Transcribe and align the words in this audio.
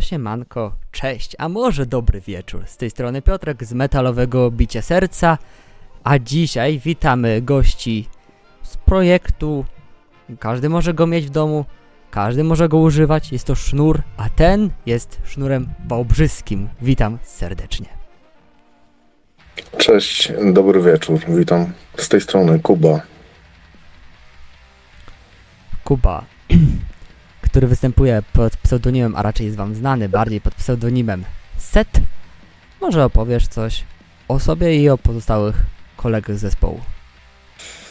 To 0.00 0.06
się 0.06 0.18
manko, 0.18 0.72
cześć, 0.90 1.36
a 1.38 1.48
może 1.48 1.86
dobry 1.86 2.20
wieczór. 2.20 2.62
Z 2.66 2.76
tej 2.76 2.90
strony 2.90 3.22
Piotrek 3.22 3.64
z 3.64 3.72
metalowego 3.72 4.50
Bicia 4.50 4.82
Serca, 4.82 5.38
a 6.04 6.18
dzisiaj 6.18 6.78
witamy 6.78 7.42
gości 7.42 8.08
z 8.62 8.76
projektu. 8.76 9.64
Każdy 10.38 10.68
może 10.68 10.94
go 10.94 11.06
mieć 11.06 11.26
w 11.26 11.30
domu, 11.30 11.64
każdy 12.10 12.44
może 12.44 12.68
go 12.68 12.78
używać, 12.78 13.32
jest 13.32 13.44
to 13.46 13.54
sznur, 13.54 14.02
a 14.16 14.28
ten 14.30 14.70
jest 14.86 15.20
sznurem 15.24 15.68
wałbrzyskim. 15.86 16.68
Witam 16.82 17.18
serdecznie. 17.22 17.86
Cześć, 19.78 20.32
dobry 20.52 20.82
wieczór, 20.82 21.20
witam. 21.28 21.72
Z 21.96 22.08
tej 22.08 22.20
strony 22.20 22.60
Kuba. 22.60 23.00
Kuba, 25.84 26.24
który 27.50 27.66
występuje 27.66 28.22
pod 28.32 28.56
pseudonimem, 28.56 29.16
a 29.16 29.22
raczej 29.22 29.46
jest 29.46 29.58
wam 29.58 29.74
znany 29.74 30.08
bardziej 30.08 30.40
pod 30.40 30.54
pseudonimem 30.54 31.24
Set. 31.58 31.88
Może 32.80 33.04
opowiesz 33.04 33.48
coś 33.48 33.84
o 34.28 34.38
sobie 34.38 34.76
i 34.76 34.88
o 34.88 34.98
pozostałych 34.98 35.56
kolegach 35.96 36.36
z 36.36 36.40
zespołu. 36.40 36.80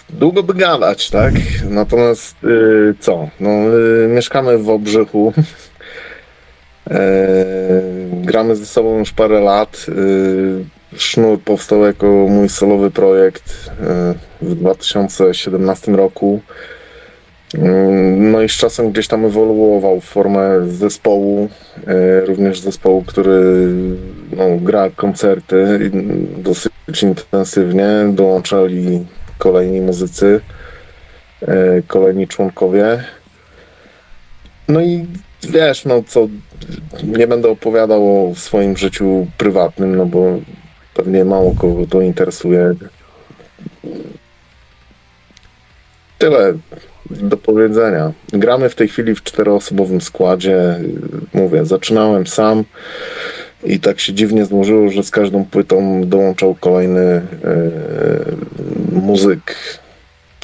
Długo 0.10 0.44
by 0.44 0.54
gadać, 0.54 1.10
tak? 1.10 1.34
Natomiast 1.70 2.44
yy, 2.44 2.96
co? 3.00 3.30
No, 3.40 3.50
yy, 3.50 4.08
mieszkamy 4.08 4.58
w 4.58 4.70
Obrzychu. 4.70 5.34
Yy, 6.90 6.96
gramy 8.30 8.56
ze 8.56 8.66
sobą 8.66 9.00
już 9.00 9.12
parę 9.12 9.42
lat. 9.42 9.86
Yy, 9.88 10.66
Sznur 10.98 11.42
powstał 11.42 11.84
jako 11.84 12.06
mój 12.08 12.50
solowy 12.50 12.92
projekt 12.92 13.72
yy, 14.42 14.50
w 14.50 14.56
2017 14.56 15.92
roku. 15.92 16.42
No 18.18 18.42
i 18.42 18.50
z 18.50 18.52
czasem 18.52 18.92
gdzieś 18.92 19.08
tam 19.08 19.26
ewoluował 19.26 20.00
w 20.00 20.06
formę 20.06 20.68
zespołu, 20.68 21.50
e, 21.88 22.26
również 22.26 22.60
zespołu, 22.60 23.04
który 23.08 23.68
no, 24.32 24.44
gra 24.62 24.90
koncerty 24.90 25.92
dosyć 26.38 26.72
intensywnie. 27.04 27.88
Dołączali 28.10 29.06
kolejni 29.38 29.82
muzycy, 29.82 30.42
e, 31.42 31.82
kolejni 31.88 32.28
członkowie. 32.28 33.04
No 34.68 34.82
i 34.82 35.06
wiesz, 35.44 35.86
no 35.86 36.04
co, 36.08 36.28
nie 37.04 37.28
będę 37.28 37.50
opowiadał 37.50 38.30
o 38.32 38.36
swoim 38.36 38.78
życiu 38.78 39.28
prywatnym, 39.38 39.96
no 39.96 40.06
bo 40.06 40.40
pewnie 40.94 41.26
mało 41.26 41.56
kogo 41.56 41.88
to 41.88 42.02
interesuje. 42.02 42.76
Tyle 46.18 46.54
do 47.12 47.38
powiedzenia. 47.38 48.12
Gramy 48.34 48.70
w 48.70 48.76
tej 48.76 48.88
chwili 48.88 49.16
w 49.16 49.24
czteroosobowym 49.24 50.02
składzie. 50.02 50.80
Mówię, 51.34 51.66
zaczynałem 51.66 52.28
sam 52.28 52.64
i 53.64 53.80
tak 53.80 54.00
się 54.00 54.14
dziwnie 54.14 54.46
złożyło, 54.46 54.90
że 54.90 55.04
z 55.04 55.12
każdą 55.12 55.46
płytą 55.46 56.02
dołączał 56.06 56.56
kolejny 56.56 57.02
e, 57.02 57.22
muzyk, 58.92 59.56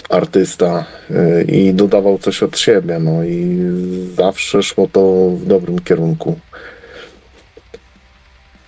artysta 0.09 0.85
e, 1.11 1.43
i 1.43 1.73
dodawał 1.73 2.17
coś 2.17 2.43
od 2.43 2.59
siebie. 2.59 2.99
No 2.99 3.23
i 3.23 3.57
zawsze 4.15 4.63
szło 4.63 4.87
to 4.91 5.29
w 5.29 5.45
dobrym 5.45 5.79
kierunku. 5.79 6.39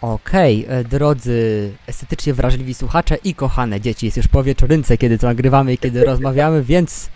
Okej, 0.02 0.66
okay, 0.66 0.84
drodzy 0.84 1.70
estetycznie 1.88 2.34
wrażliwi 2.34 2.74
słuchacze 2.74 3.18
i 3.24 3.34
kochane 3.34 3.82
dzieci, 3.82 4.06
jest 4.06 4.18
już 4.18 4.28
po 4.28 4.44
wieczorynce, 4.44 4.98
kiedy 4.98 5.18
to 5.18 5.28
nagrywamy 5.28 5.74
i 5.74 5.78
kiedy 5.78 6.04
rozmawiamy, 6.04 6.64
więc 6.74 7.10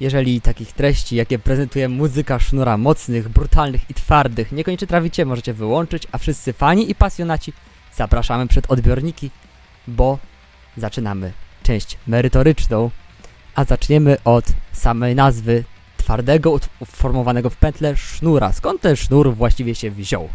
jeżeli 0.00 0.40
takich 0.40 0.72
treści, 0.72 1.16
jakie 1.16 1.38
prezentuje 1.38 1.88
muzyka 1.88 2.38
sznura 2.38 2.76
mocnych, 2.76 3.28
brutalnych 3.28 3.90
i 3.90 3.94
twardych, 3.94 4.52
niekoniecznie 4.52 4.86
trawicie, 4.86 5.24
możecie 5.24 5.54
wyłączyć, 5.54 6.02
a 6.12 6.18
wszyscy 6.18 6.52
fani 6.52 6.90
i 6.90 6.94
pasjonaci 6.94 7.52
zapraszamy 7.96 8.46
przed 8.46 8.70
odbiorniki, 8.70 9.30
bo 9.88 10.18
zaczynamy 10.76 11.32
część 11.62 11.98
merytoryczną, 12.06 12.90
a 13.54 13.64
zaczniemy 13.64 14.16
od 14.24 14.44
samej 14.72 15.14
nazwy 15.14 15.64
twardego, 15.96 16.60
uformowanego 16.80 17.50
w 17.50 17.56
pętle 17.56 17.96
sznura. 17.96 18.52
Skąd 18.52 18.80
ten 18.80 18.96
sznur 18.96 19.34
właściwie 19.34 19.74
się 19.74 19.90
wziął? 19.90 20.28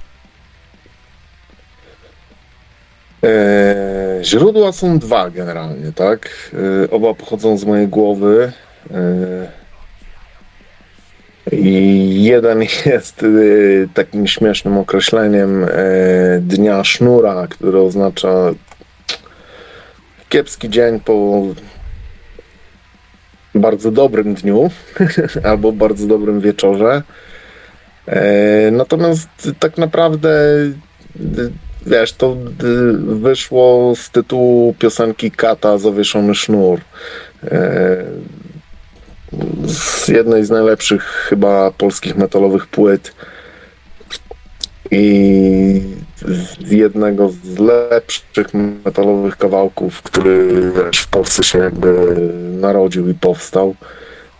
Eee, 3.23 4.25
źródła 4.25 4.71
są 4.71 4.99
dwa 4.99 5.29
generalnie, 5.29 5.91
tak? 5.91 6.51
Eee, 6.53 6.89
oba 6.91 7.13
pochodzą 7.13 7.57
z 7.57 7.65
mojej 7.65 7.87
głowy. 7.87 8.51
I 11.51 12.23
jeden 12.23 12.61
jest 12.85 13.23
y, 13.23 13.87
takim 13.93 14.27
śmiesznym 14.27 14.77
określeniem 14.77 15.63
e, 15.63 15.69
dnia 16.41 16.83
sznura, 16.83 17.47
który 17.49 17.79
oznacza 17.79 18.29
kiepski 20.29 20.69
dzień 20.69 20.99
po 20.99 21.41
bardzo 23.55 23.91
dobrym 23.91 24.33
dniu 24.33 24.69
albo 25.49 25.71
bardzo 25.71 26.07
dobrym 26.07 26.41
wieczorze. 26.41 27.01
Natomiast 28.71 29.29
tak 29.59 29.77
naprawdę 29.77 30.29
wiesz, 31.85 32.13
to 32.13 32.37
wyszło 32.97 33.93
z 33.95 34.09
tytułu 34.09 34.73
piosenki 34.79 35.31
Kata 35.31 35.77
Zawieszony 35.77 36.35
sznur. 36.35 36.79
Z 39.67 40.07
jednej 40.07 40.45
z 40.45 40.49
najlepszych 40.49 41.03
chyba 41.03 41.71
polskich 41.71 42.15
metalowych 42.15 42.67
płyt 42.67 43.13
i 44.91 45.81
z 46.65 46.71
jednego 46.71 47.29
z 47.29 47.59
lepszych 47.59 48.47
metalowych 48.85 49.37
kawałków, 49.37 50.01
który 50.01 50.49
w 50.95 51.07
Polsce 51.07 51.43
się 51.43 51.59
jakby 51.59 52.15
narodził 52.61 53.09
i 53.09 53.13
powstał. 53.13 53.75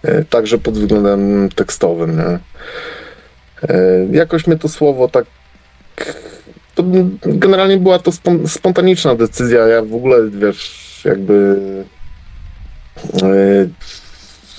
E, 0.03 0.25
także 0.25 0.57
pod 0.57 0.73
względem 0.73 1.49
tekstowym. 1.55 2.17
Nie? 2.17 2.39
E, 3.69 4.05
jakoś 4.11 4.47
mnie 4.47 4.57
to 4.57 4.69
słowo 4.69 5.07
tak. 5.07 5.25
To 6.75 6.83
generalnie 7.23 7.77
była 7.77 7.99
to 7.99 8.11
spontaniczna 8.47 9.15
decyzja. 9.15 9.67
Ja 9.67 9.81
w 9.81 9.95
ogóle 9.95 10.17
wiesz, 10.29 11.01
jakby 11.05 11.57
e, 13.23 13.67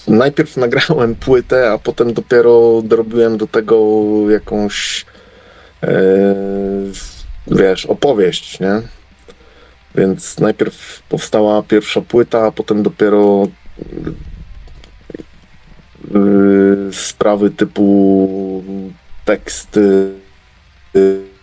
najpierw 0.08 0.56
nagrałem 0.66 1.14
płytę, 1.14 1.70
a 1.72 1.78
potem 1.78 2.12
dopiero 2.12 2.82
dorobiłem 2.82 3.38
do 3.38 3.46
tego 3.46 4.04
jakąś 4.30 5.06
e, 5.82 6.34
wiesz, 7.46 7.86
opowieść, 7.86 8.60
nie? 8.60 8.82
Więc 9.94 10.38
najpierw 10.40 11.02
powstała 11.08 11.62
pierwsza 11.62 12.00
płyta, 12.00 12.46
a 12.46 12.52
potem 12.52 12.82
dopiero 12.82 13.46
e, 16.14 16.22
sprawy 16.92 17.50
typu 17.50 18.64
teksty, 19.24 20.10
e, 20.96 21.34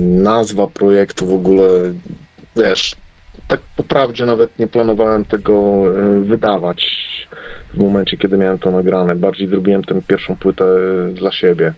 nazwa 0.00 0.66
projektu 0.66 1.26
w 1.26 1.34
ogóle, 1.34 1.68
wiesz, 2.56 2.96
tak 3.48 3.60
po 3.76 3.82
prawdzie 3.82 4.26
nawet 4.26 4.58
nie 4.58 4.66
planowałem 4.66 5.24
tego 5.24 5.82
wydawać 6.22 6.86
w 7.74 7.78
momencie, 7.78 8.16
kiedy 8.16 8.38
miałem 8.38 8.58
to 8.58 8.70
nagrane. 8.70 9.16
Bardziej 9.16 9.48
zrobiłem 9.48 9.84
tę 9.84 10.02
pierwszą 10.02 10.36
płytę 10.36 10.64
dla 11.14 11.32
siebie. 11.32 11.74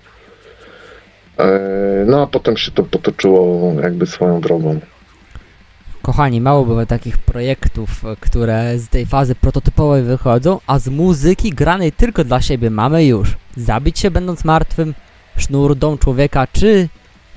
E, 1.38 2.04
no 2.06 2.22
a 2.22 2.26
potem 2.26 2.56
się 2.56 2.72
to 2.72 2.82
potoczyło 2.82 3.72
jakby 3.82 4.06
swoją 4.06 4.40
drogą. 4.40 4.80
Kochani, 6.02 6.40
mało 6.40 6.64
było 6.64 6.86
takich 6.86 7.18
projektów, 7.18 8.02
które 8.20 8.78
z 8.78 8.88
tej 8.88 9.06
fazy 9.06 9.34
prototypowej 9.34 10.02
wychodzą, 10.02 10.60
a 10.66 10.78
z 10.78 10.88
muzyki 10.88 11.50
granej 11.50 11.92
tylko 11.92 12.24
dla 12.24 12.42
siebie 12.42 12.70
mamy 12.70 13.04
już 13.04 13.36
Zabić 13.56 13.98
się 13.98 14.10
będąc 14.10 14.44
martwym, 14.44 14.94
Sznur 15.36 15.76
Dom 15.76 15.98
Człowieka, 15.98 16.46
czy 16.52 16.88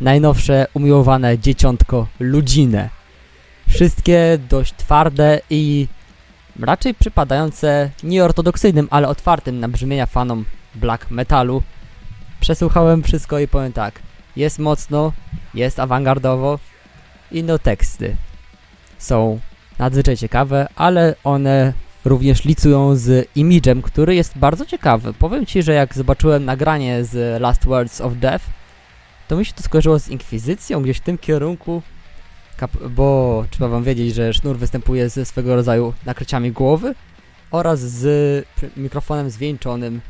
najnowsze 0.02 0.68
umiłowane 0.74 1.40
Dzieciątko 1.40 2.08
Ludzinę. 2.20 2.90
Wszystkie 3.70 4.38
dość 4.50 4.74
twarde 4.74 5.42
i 5.50 5.88
raczej 6.60 6.94
przypadające 6.94 7.90
nieortodoksyjnym, 8.04 8.88
ale 8.92 9.08
otwartym 9.08 9.60
na 9.60 9.68
brzmienia 9.68 10.06
fanom 10.06 10.46
black 10.76 11.12
metalu. 11.12 11.64
Przesłuchałem 12.40 13.04
wszystko 13.04 13.40
i 13.40 13.48
powiem 13.48 13.74
tak, 13.74 14.00
jest 14.36 14.60
mocno, 14.60 15.14
jest 15.54 15.80
awangardowo 15.80 16.60
i 17.32 17.44
no 17.44 17.60
teksty 17.60 18.18
są 18.98 19.40
nadzwyczaj 19.80 20.18
ciekawe, 20.18 20.68
ale 20.76 21.16
one 21.24 21.74
również 22.06 22.46
licują 22.46 22.96
z 22.96 23.30
imidżem, 23.36 23.82
który 23.82 24.16
jest 24.16 24.38
bardzo 24.38 24.66
ciekawy. 24.66 25.14
Powiem 25.14 25.46
Ci, 25.46 25.64
że 25.64 25.74
jak 25.74 25.94
zobaczyłem 25.94 26.46
nagranie 26.46 27.04
z 27.04 27.42
Last 27.42 27.66
Words 27.66 28.02
of 28.02 28.14
Death, 28.14 28.46
to 29.28 29.38
mi 29.38 29.46
się 29.46 29.54
to 29.54 29.64
skojarzyło 29.64 30.00
z 30.00 30.10
Inkwizycją, 30.10 30.82
gdzieś 30.82 30.98
w 30.98 31.02
tym 31.02 31.18
kierunku 31.18 31.82
bo 32.90 33.46
trzeba 33.50 33.68
wam 33.68 33.84
wiedzieć, 33.84 34.14
że 34.14 34.34
sznur 34.34 34.58
występuje 34.58 35.10
ze 35.10 35.26
swego 35.26 35.56
rodzaju 35.56 35.94
nakryciami 36.06 36.52
głowy 36.52 36.96
oraz 37.52 37.80
z 37.80 38.46
mikrofonem 38.78 39.30
zwieńczonym, 39.30 40.02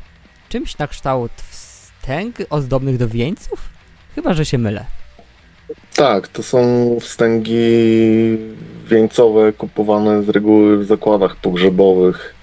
czymś 0.48 0.78
na 0.78 0.86
kształt 0.86 1.32
wstęg 1.32 2.36
ozdobnych 2.50 2.96
do 2.96 3.08
wieńców? 3.08 3.68
Chyba, 4.14 4.34
że 4.34 4.44
się 4.44 4.58
mylę. 4.58 4.84
Tak, 5.94 6.28
to 6.28 6.42
są 6.42 6.58
wstęgi 7.00 7.58
wieńcowe 8.86 9.52
kupowane 9.52 10.22
z 10.22 10.28
reguły 10.28 10.78
w 10.78 10.84
zakładach 10.84 11.36
pogrzebowych. 11.36 12.34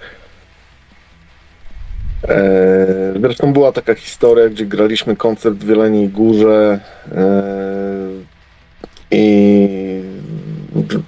E, 2.28 3.14
zresztą 3.20 3.52
była 3.52 3.72
taka 3.72 3.94
historia, 3.94 4.48
gdzie 4.48 4.66
graliśmy 4.66 5.16
koncert 5.16 5.56
w 5.56 5.66
Wieleniej 5.66 6.08
Górze 6.08 6.80
e, 7.12 8.05
i 9.16 10.02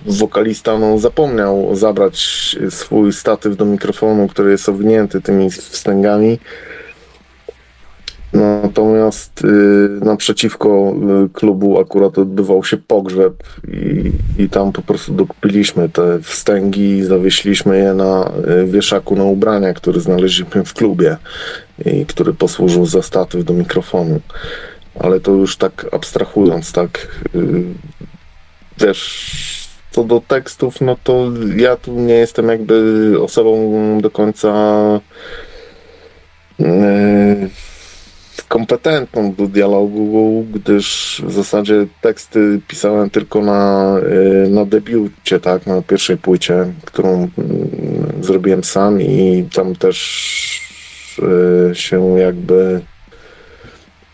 wokalista 0.06 0.78
no, 0.78 0.98
zapomniał 0.98 1.76
zabrać 1.76 2.18
swój 2.70 3.12
statyw 3.12 3.56
do 3.56 3.64
mikrofonu, 3.64 4.28
który 4.28 4.50
jest 4.50 4.68
owinięty 4.68 5.20
tymi 5.20 5.50
wstęgami. 5.50 6.38
Natomiast 8.32 9.44
y, 9.44 10.04
naprzeciwko 10.04 10.94
y, 11.26 11.28
klubu 11.28 11.80
akurat 11.80 12.18
odbywał 12.18 12.64
się 12.64 12.76
pogrzeb 12.76 13.42
i, 13.68 14.12
i 14.42 14.48
tam 14.48 14.72
po 14.72 14.82
prostu 14.82 15.12
dokupiliśmy 15.12 15.88
te 15.88 16.22
wstęgi 16.22 16.98
i 16.98 17.04
zawieśliśmy 17.04 17.78
je 17.78 17.94
na 17.94 18.32
y, 18.62 18.66
wieszaku 18.66 19.16
na 19.16 19.24
ubrania, 19.24 19.74
który 19.74 20.00
znaleźliśmy 20.00 20.64
w 20.64 20.74
klubie 20.74 21.16
i 21.86 22.06
który 22.06 22.34
posłużył 22.34 22.86
za 22.86 23.02
statyw 23.02 23.44
do 23.44 23.54
mikrofonu. 23.54 24.20
Ale 24.94 25.20
to 25.20 25.32
już 25.32 25.56
tak 25.56 25.86
abstrahując, 25.92 26.72
tak 26.72 27.08
y, 27.34 27.64
wiesz, 28.80 29.68
co 29.90 30.04
do 30.04 30.20
tekstów, 30.28 30.80
no 30.80 30.96
to 31.04 31.30
ja 31.56 31.76
tu 31.76 31.92
nie 31.92 32.14
jestem 32.14 32.48
jakby 32.48 33.14
osobą 33.20 33.98
do 34.00 34.10
końca 34.10 34.50
y, 36.60 36.64
kompetentną 38.48 39.34
do 39.34 39.46
dialogu, 39.46 40.46
gdyż 40.52 41.22
w 41.26 41.32
zasadzie 41.32 41.86
teksty 42.00 42.60
pisałem 42.68 43.10
tylko 43.10 43.40
na, 43.40 43.94
y, 44.44 44.48
na 44.50 44.64
debiucie, 44.64 45.40
tak, 45.40 45.66
na 45.66 45.82
pierwszej 45.82 46.16
płycie, 46.16 46.72
którą 46.84 47.08
mm, 47.08 47.28
zrobiłem 48.20 48.64
sam 48.64 49.02
i 49.02 49.48
tam 49.54 49.76
też 49.76 49.98
y, 51.18 51.74
się 51.74 52.18
jakby 52.18 52.80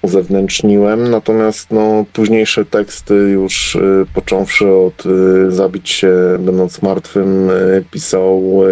uzewnętrzniłem, 0.04 1.10
natomiast 1.10 1.70
no, 1.70 2.04
późniejsze 2.12 2.64
teksty 2.64 3.14
już 3.14 3.74
y, 3.74 4.06
począwszy 4.14 4.68
od 4.68 5.02
Zabić 5.48 5.90
się 5.90 6.12
będąc 6.38 6.82
martwym 6.82 7.50
pisał 7.90 8.62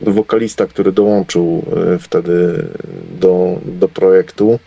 wokalista, 0.00 0.66
który 0.66 0.92
dołączył 0.92 1.64
wtedy 2.00 2.64
do, 3.20 3.58
do 3.64 3.88
projektu. 3.88 4.58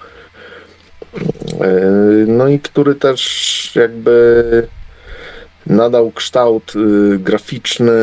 No 2.28 2.48
i 2.48 2.60
który 2.60 2.96
też 2.96 3.72
jakby 3.76 4.68
nadał 5.70 6.12
kształt 6.12 6.74
e, 6.76 7.18
graficzny, 7.18 7.94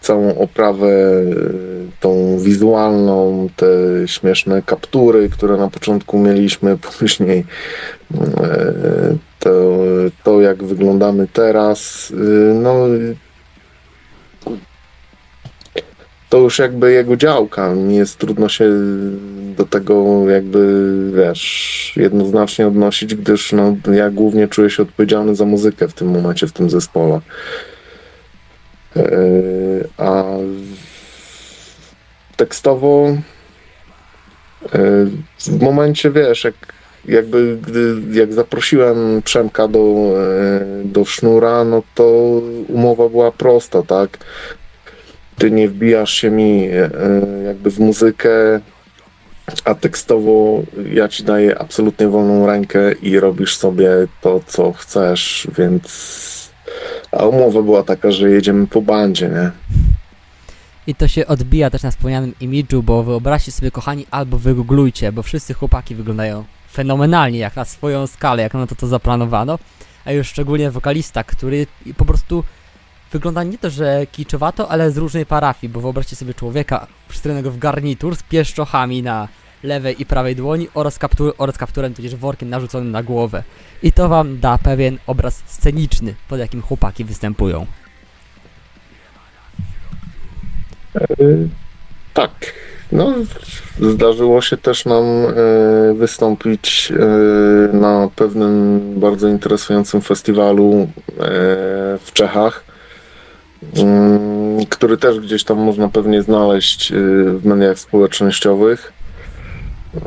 całą 0.00 0.38
oprawę 0.38 1.22
tą 2.00 2.38
wizualną, 2.38 3.48
te 3.56 3.66
śmieszne 4.06 4.62
kaptury, 4.62 5.28
które 5.28 5.56
na 5.56 5.70
początku 5.70 6.18
mieliśmy, 6.18 6.78
później 6.98 7.44
to, 9.40 9.78
to 10.24 10.40
jak 10.40 10.64
wyglądamy 10.64 11.26
teraz. 11.32 12.12
No 12.54 12.86
to 16.28 16.38
już 16.38 16.58
jakby 16.58 16.92
jego 16.92 17.16
działka. 17.16 17.74
Nie 17.74 17.96
jest 17.96 18.18
trudno 18.18 18.48
się 18.48 18.70
do 19.56 19.64
tego 19.64 20.24
jakby, 20.30 20.92
wiesz, 21.14 21.92
jednoznacznie 21.96 22.66
odnosić, 22.66 23.14
gdyż 23.14 23.52
no, 23.52 23.76
ja 23.92 24.10
głównie 24.10 24.48
czuję 24.48 24.70
się 24.70 24.82
odpowiedzialny 24.82 25.34
za 25.34 25.44
muzykę 25.44 25.88
w 25.88 25.94
tym 25.94 26.08
momencie, 26.08 26.46
w 26.46 26.52
tym 26.52 26.70
zespole. 26.70 27.20
E, 28.96 29.02
a 29.98 30.24
tekstowo 32.36 33.06
e, 33.06 34.78
w 35.38 35.62
momencie, 35.62 36.10
wiesz, 36.10 36.44
jak 36.44 36.54
jakby 37.08 37.58
gdy, 37.66 37.94
jak 38.12 38.32
zaprosiłem 38.32 39.22
Przemka 39.24 39.68
do, 39.68 39.78
e, 39.80 40.84
do 40.84 41.04
sznura, 41.04 41.64
no 41.64 41.82
to 41.94 42.04
umowa 42.68 43.08
była 43.08 43.32
prosta, 43.32 43.82
tak? 43.82 44.18
Ty 45.38 45.50
nie 45.50 45.68
wbijasz 45.68 46.12
się 46.12 46.30
mi 46.30 46.64
e, 46.64 46.90
jakby 47.44 47.70
w 47.70 47.78
muzykę, 47.78 48.60
a 49.64 49.74
tekstowo 49.74 50.62
ja 50.92 51.08
ci 51.08 51.24
daję 51.24 51.58
absolutnie 51.58 52.08
wolną 52.08 52.46
rękę 52.46 52.92
i 52.92 53.20
robisz 53.20 53.56
sobie 53.56 53.88
to, 54.20 54.40
co 54.46 54.72
chcesz, 54.72 55.48
więc. 55.58 56.26
A 57.12 57.26
umowa 57.26 57.62
była 57.62 57.82
taka, 57.82 58.10
że 58.10 58.30
jedziemy 58.30 58.66
po 58.66 58.82
bandzie, 58.82 59.28
nie? 59.28 59.50
I 60.86 60.94
to 60.94 61.08
się 61.08 61.26
odbija 61.26 61.70
też 61.70 61.82
na 61.82 61.90
wspomnianym 61.90 62.34
imidżu, 62.40 62.82
bo 62.82 63.02
wyobraźcie 63.02 63.52
sobie, 63.52 63.70
kochani, 63.70 64.06
albo 64.10 64.38
wygooglujcie, 64.38 65.12
bo 65.12 65.22
wszyscy 65.22 65.54
chłopaki 65.54 65.94
wyglądają 65.94 66.44
fenomenalnie, 66.72 67.38
jak 67.38 67.56
na 67.56 67.64
swoją 67.64 68.06
skalę, 68.06 68.42
jak 68.42 68.54
na 68.54 68.66
to 68.66 68.74
to 68.74 68.86
zaplanowano, 68.86 69.58
a 70.04 70.12
już 70.12 70.28
szczególnie 70.28 70.70
wokalista, 70.70 71.24
który 71.24 71.66
po 71.96 72.04
prostu 72.04 72.44
wygląda 73.16 73.42
nie 73.42 73.58
to, 73.58 73.70
że 73.70 74.06
kiczowato, 74.12 74.68
ale 74.70 74.90
z 74.90 74.96
różnej 74.96 75.26
parafii, 75.26 75.72
bo 75.72 75.80
wyobraźcie 75.80 76.16
sobie 76.16 76.34
człowieka 76.34 76.86
przystrojonego 77.08 77.50
w 77.50 77.58
garnitur 77.58 78.16
z 78.16 78.22
pieszczochami 78.22 79.02
na 79.02 79.28
lewej 79.62 80.02
i 80.02 80.06
prawej 80.06 80.36
dłoni 80.36 80.68
oraz, 80.74 80.98
kaptur 80.98 81.34
oraz 81.38 81.58
kapturem, 81.58 81.94
tudzież 81.94 82.16
workiem 82.16 82.48
narzuconym 82.48 82.90
na 82.90 83.02
głowę. 83.02 83.42
I 83.82 83.92
to 83.92 84.08
wam 84.08 84.40
da 84.40 84.58
pewien 84.58 84.98
obraz 85.06 85.42
sceniczny, 85.46 86.14
pod 86.28 86.38
jakim 86.38 86.62
chłopaki 86.62 87.04
występują. 87.04 87.66
Yy, 91.18 91.48
tak. 92.14 92.32
No, 92.92 93.14
zdarzyło 93.80 94.42
się 94.42 94.56
też 94.56 94.84
nam 94.84 95.04
e, 95.04 95.94
wystąpić 95.94 96.92
e, 96.92 97.76
na 97.76 98.08
pewnym 98.16 98.80
bardzo 99.00 99.28
interesującym 99.28 100.00
festiwalu 100.00 100.72
e, 100.72 100.88
w 101.98 102.10
Czechach 102.12 102.75
który 104.70 104.96
też 104.96 105.20
gdzieś 105.20 105.44
tam 105.44 105.58
można 105.58 105.88
pewnie 105.88 106.22
znaleźć 106.22 106.92
y, 106.92 106.94
w 107.38 107.44
mediach 107.44 107.78
społecznościowych, 107.78 108.92
y, 109.96 110.00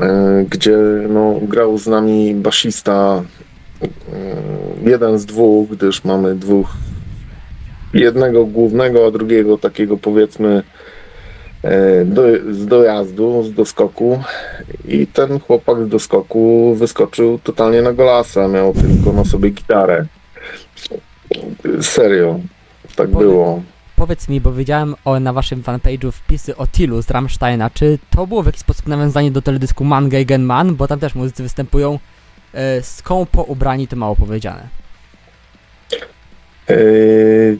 gdzie 0.50 0.76
no, 1.08 1.34
grał 1.42 1.78
z 1.78 1.86
nami 1.86 2.34
basista 2.34 3.22
y, 3.82 3.88
jeden 4.90 5.18
z 5.18 5.26
dwóch, 5.26 5.68
gdyż 5.68 6.04
mamy 6.04 6.34
dwóch 6.34 6.68
jednego 7.94 8.46
głównego, 8.46 9.06
a 9.06 9.10
drugiego 9.10 9.58
takiego 9.58 9.96
powiedzmy 9.96 10.62
do, 12.04 12.22
z 12.50 12.66
dojazdu, 12.66 13.42
z 13.42 13.52
doskoku 13.52 14.22
i 14.88 15.06
ten 15.06 15.40
chłopak 15.40 15.84
z 15.84 15.88
doskoku 15.88 16.74
wyskoczył 16.74 17.38
totalnie 17.38 17.82
na 17.82 17.92
golasa, 17.92 18.48
miał 18.48 18.74
tylko 18.74 19.12
na 19.12 19.24
sobie 19.24 19.50
gitarę. 19.50 20.06
Serio. 21.80 22.40
Tak 23.00 23.10
było. 23.10 23.62
Powiedz 23.96 24.28
mi, 24.28 24.40
bo 24.40 24.52
widziałem 24.52 24.94
o, 25.04 25.20
na 25.20 25.32
waszym 25.32 25.62
fanpage'u 25.62 26.12
wpisy 26.12 26.56
o 26.56 26.66
Tilu 26.66 27.02
z 27.02 27.10
Rammsteina. 27.10 27.70
Czy 27.70 27.98
to 28.10 28.26
było 28.26 28.42
w 28.42 28.46
jakiś 28.46 28.60
sposób 28.60 28.86
nawiązanie 28.86 29.30
do 29.30 29.42
teledysku 29.42 29.84
Man 29.84 30.08
Gegen 30.08 30.42
Man? 30.42 30.74
Bo 30.74 30.88
tam 30.88 30.98
też 30.98 31.14
muzycy 31.14 31.42
występują 31.42 31.98
e, 32.54 32.82
skąpo 32.82 33.42
ubrani, 33.42 33.88
to 33.88 33.96
mało 33.96 34.16
powiedziane. 34.16 34.68
Yy, 36.68 37.58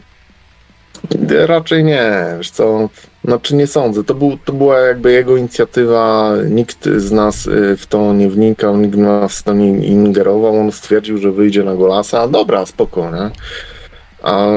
raczej 1.47 1.83
nie, 1.83 2.11
wiesz 2.37 2.51
co, 2.51 2.89
znaczy 3.23 3.55
nie 3.55 3.67
sądzę. 3.67 4.03
To, 4.03 4.15
był, 4.15 4.37
to 4.45 4.53
była 4.53 4.79
jakby 4.79 5.11
jego 5.11 5.37
inicjatywa, 5.37 6.33
nikt 6.49 6.85
z 6.85 7.11
nas 7.11 7.47
y, 7.47 7.77
w 7.77 7.85
to 7.85 8.13
nie 8.13 8.29
wnikał, 8.29 8.77
nikt 8.77 8.97
nas 8.97 9.39
w 9.39 9.43
to 9.43 9.53
nie 9.53 9.87
ingerował. 9.87 10.59
On 10.59 10.71
stwierdził, 10.71 11.17
że 11.17 11.31
wyjdzie 11.31 11.63
na 11.63 11.75
Golasa. 11.75 12.27
Dobra, 12.27 12.65
spoko, 12.65 13.11
nie? 13.11 13.31
A 14.23 14.47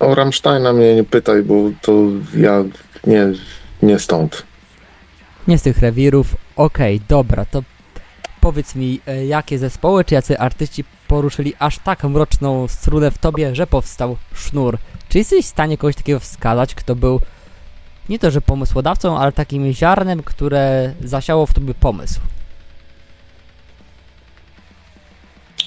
o 0.00 0.14
Rammsteina 0.14 0.72
mnie 0.72 0.94
nie 0.94 1.04
pytaj, 1.04 1.42
bo 1.42 1.54
to 1.82 1.92
ja 2.36 2.64
nie, 3.06 3.26
nie 3.82 3.98
stąd. 3.98 4.42
Nie 5.48 5.58
z 5.58 5.62
tych 5.62 5.78
rewirów. 5.78 6.36
Okej, 6.56 6.96
okay, 6.96 7.06
dobra, 7.08 7.44
to 7.44 7.62
powiedz 8.40 8.74
mi, 8.74 9.00
e, 9.06 9.26
jakie 9.26 9.58
zespoły 9.58 10.04
czy 10.04 10.14
jacy 10.14 10.38
artyści 10.38 10.84
poruszyli 11.08 11.54
aż 11.58 11.78
tak 11.78 12.04
mroczną 12.04 12.68
strunę 12.68 13.10
w 13.10 13.18
tobie, 13.18 13.54
że 13.54 13.66
powstał 13.66 14.16
sznur? 14.34 14.78
Czy 15.08 15.18
jesteś 15.18 15.46
w 15.46 15.48
stanie 15.48 15.78
kogoś 15.78 15.96
takiego 15.96 16.20
wskazać, 16.20 16.74
kto 16.74 16.96
był 16.96 17.20
nie 18.08 18.18
to, 18.18 18.30
że 18.30 18.40
pomysłodawcą, 18.40 19.18
ale 19.18 19.32
takim 19.32 19.72
ziarnem, 19.72 20.22
które 20.22 20.94
zasiało 21.04 21.46
w 21.46 21.54
tobie 21.54 21.74
pomysł? 21.74 22.20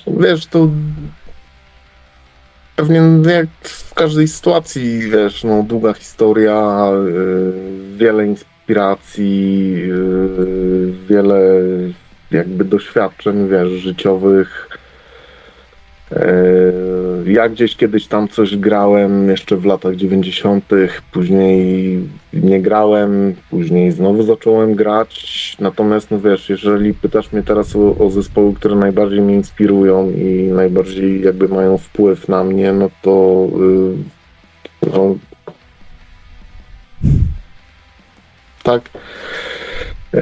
Wiesz, 0.07 0.45
to 0.45 0.67
Pewnie 2.75 3.01
jak 3.33 3.47
w 3.61 3.93
każdej 3.93 4.27
sytuacji, 4.27 4.99
wiesz, 4.99 5.43
no, 5.43 5.63
długa 5.63 5.93
historia, 5.93 6.89
yy, 7.05 7.97
wiele 7.97 8.27
inspiracji, 8.27 9.71
yy, 9.71 10.93
wiele, 11.09 11.39
jakby 12.31 12.65
doświadczeń, 12.65 13.49
wiesz, 13.49 13.69
życiowych. 13.69 14.69
E, 16.15 17.31
ja 17.31 17.49
gdzieś 17.49 17.75
kiedyś 17.75 18.07
tam 18.07 18.27
coś 18.27 18.57
grałem 18.57 19.29
jeszcze 19.29 19.57
w 19.57 19.65
latach 19.65 19.95
90., 19.95 20.65
później 21.11 21.99
nie 22.33 22.61
grałem, 22.61 23.35
później 23.49 23.91
znowu 23.91 24.23
zacząłem 24.23 24.75
grać. 24.75 25.55
Natomiast, 25.59 26.11
no 26.11 26.19
wiesz, 26.19 26.49
jeżeli 26.49 26.93
pytasz 26.93 27.31
mnie 27.31 27.43
teraz 27.43 27.75
o, 27.75 27.95
o 27.97 28.09
zespoły, 28.09 28.53
które 28.53 28.75
najbardziej 28.75 29.21
mnie 29.21 29.35
inspirują 29.35 30.11
i 30.11 30.51
najbardziej 30.53 31.21
jakby 31.21 31.47
mają 31.47 31.77
wpływ 31.77 32.29
na 32.29 32.43
mnie, 32.43 32.73
no 32.73 32.89
to 33.01 33.47
yy, 34.81 34.91
no, 34.91 35.15
tak. 38.63 38.89
E, 40.13 40.19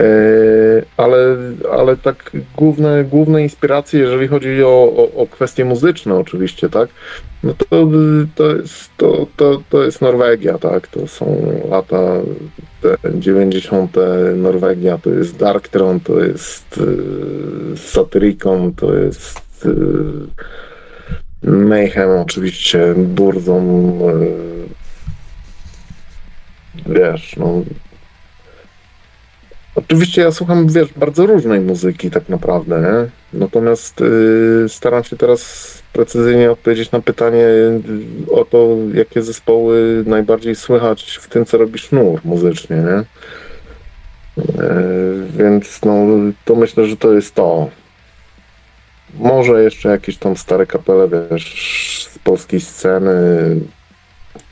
ale, 0.97 1.37
ale 1.71 1.97
tak 1.97 2.31
główne, 2.57 3.03
główne 3.03 3.43
inspiracje, 3.43 3.99
jeżeli 3.99 4.27
chodzi 4.27 4.63
o, 4.63 4.93
o, 4.97 5.21
o 5.21 5.27
kwestie 5.27 5.65
muzyczne 5.65 6.15
oczywiście, 6.15 6.69
tak, 6.69 6.89
no 7.43 7.53
to, 7.53 7.87
to, 8.35 8.55
jest, 8.55 8.89
to, 8.97 9.27
to, 9.37 9.61
to 9.69 9.83
jest 9.83 10.01
Norwegia, 10.01 10.57
tak, 10.57 10.87
to 10.87 11.07
są 11.07 11.51
lata 11.69 12.01
te 12.81 12.97
90. 13.19 13.95
Norwegia, 14.35 14.97
to 14.97 15.09
jest 15.09 15.37
Darktron, 15.37 15.99
to 15.99 16.23
jest 16.23 16.77
y, 16.77 17.77
Satyricon, 17.77 18.73
to 18.73 18.95
jest 18.95 19.65
y, 19.65 21.49
Mayhem 21.51 22.09
oczywiście, 22.09 22.93
Burzum, 22.97 24.01
y, 24.09 24.69
wiesz, 26.85 27.35
no 27.37 27.63
Oczywiście 29.81 30.21
ja 30.21 30.31
słucham, 30.31 30.67
wiesz, 30.67 30.93
bardzo 30.93 31.25
różnej 31.25 31.59
muzyki 31.59 32.11
tak 32.11 32.29
naprawdę, 32.29 32.81
nie? 32.81 33.09
Natomiast 33.39 33.99
yy, 33.99 34.69
staram 34.69 35.03
się 35.03 35.17
teraz 35.17 35.81
precyzyjnie 35.93 36.51
odpowiedzieć 36.51 36.91
na 36.91 37.01
pytanie 37.01 37.45
o 38.31 38.45
to, 38.45 38.67
jakie 38.93 39.21
zespoły 39.21 40.03
najbardziej 40.07 40.55
słychać 40.55 41.19
w 41.21 41.27
tym, 41.27 41.45
co 41.45 41.57
robi 41.57 41.79
sznur 41.79 42.19
muzycznie, 42.23 42.75
nie? 42.75 43.03
Yy, 44.37 45.27
więc 45.37 45.81
no, 45.85 45.93
to 46.45 46.55
myślę, 46.55 46.85
że 46.85 46.97
to 46.97 47.13
jest 47.13 47.35
to. 47.35 47.69
Może 49.13 49.63
jeszcze 49.63 49.89
jakieś 49.89 50.17
tam 50.17 50.37
stare 50.37 50.65
kapele, 50.65 51.07
wiesz, 51.07 52.07
z 52.11 52.19
polskiej 52.19 52.61
sceny, 52.61 53.11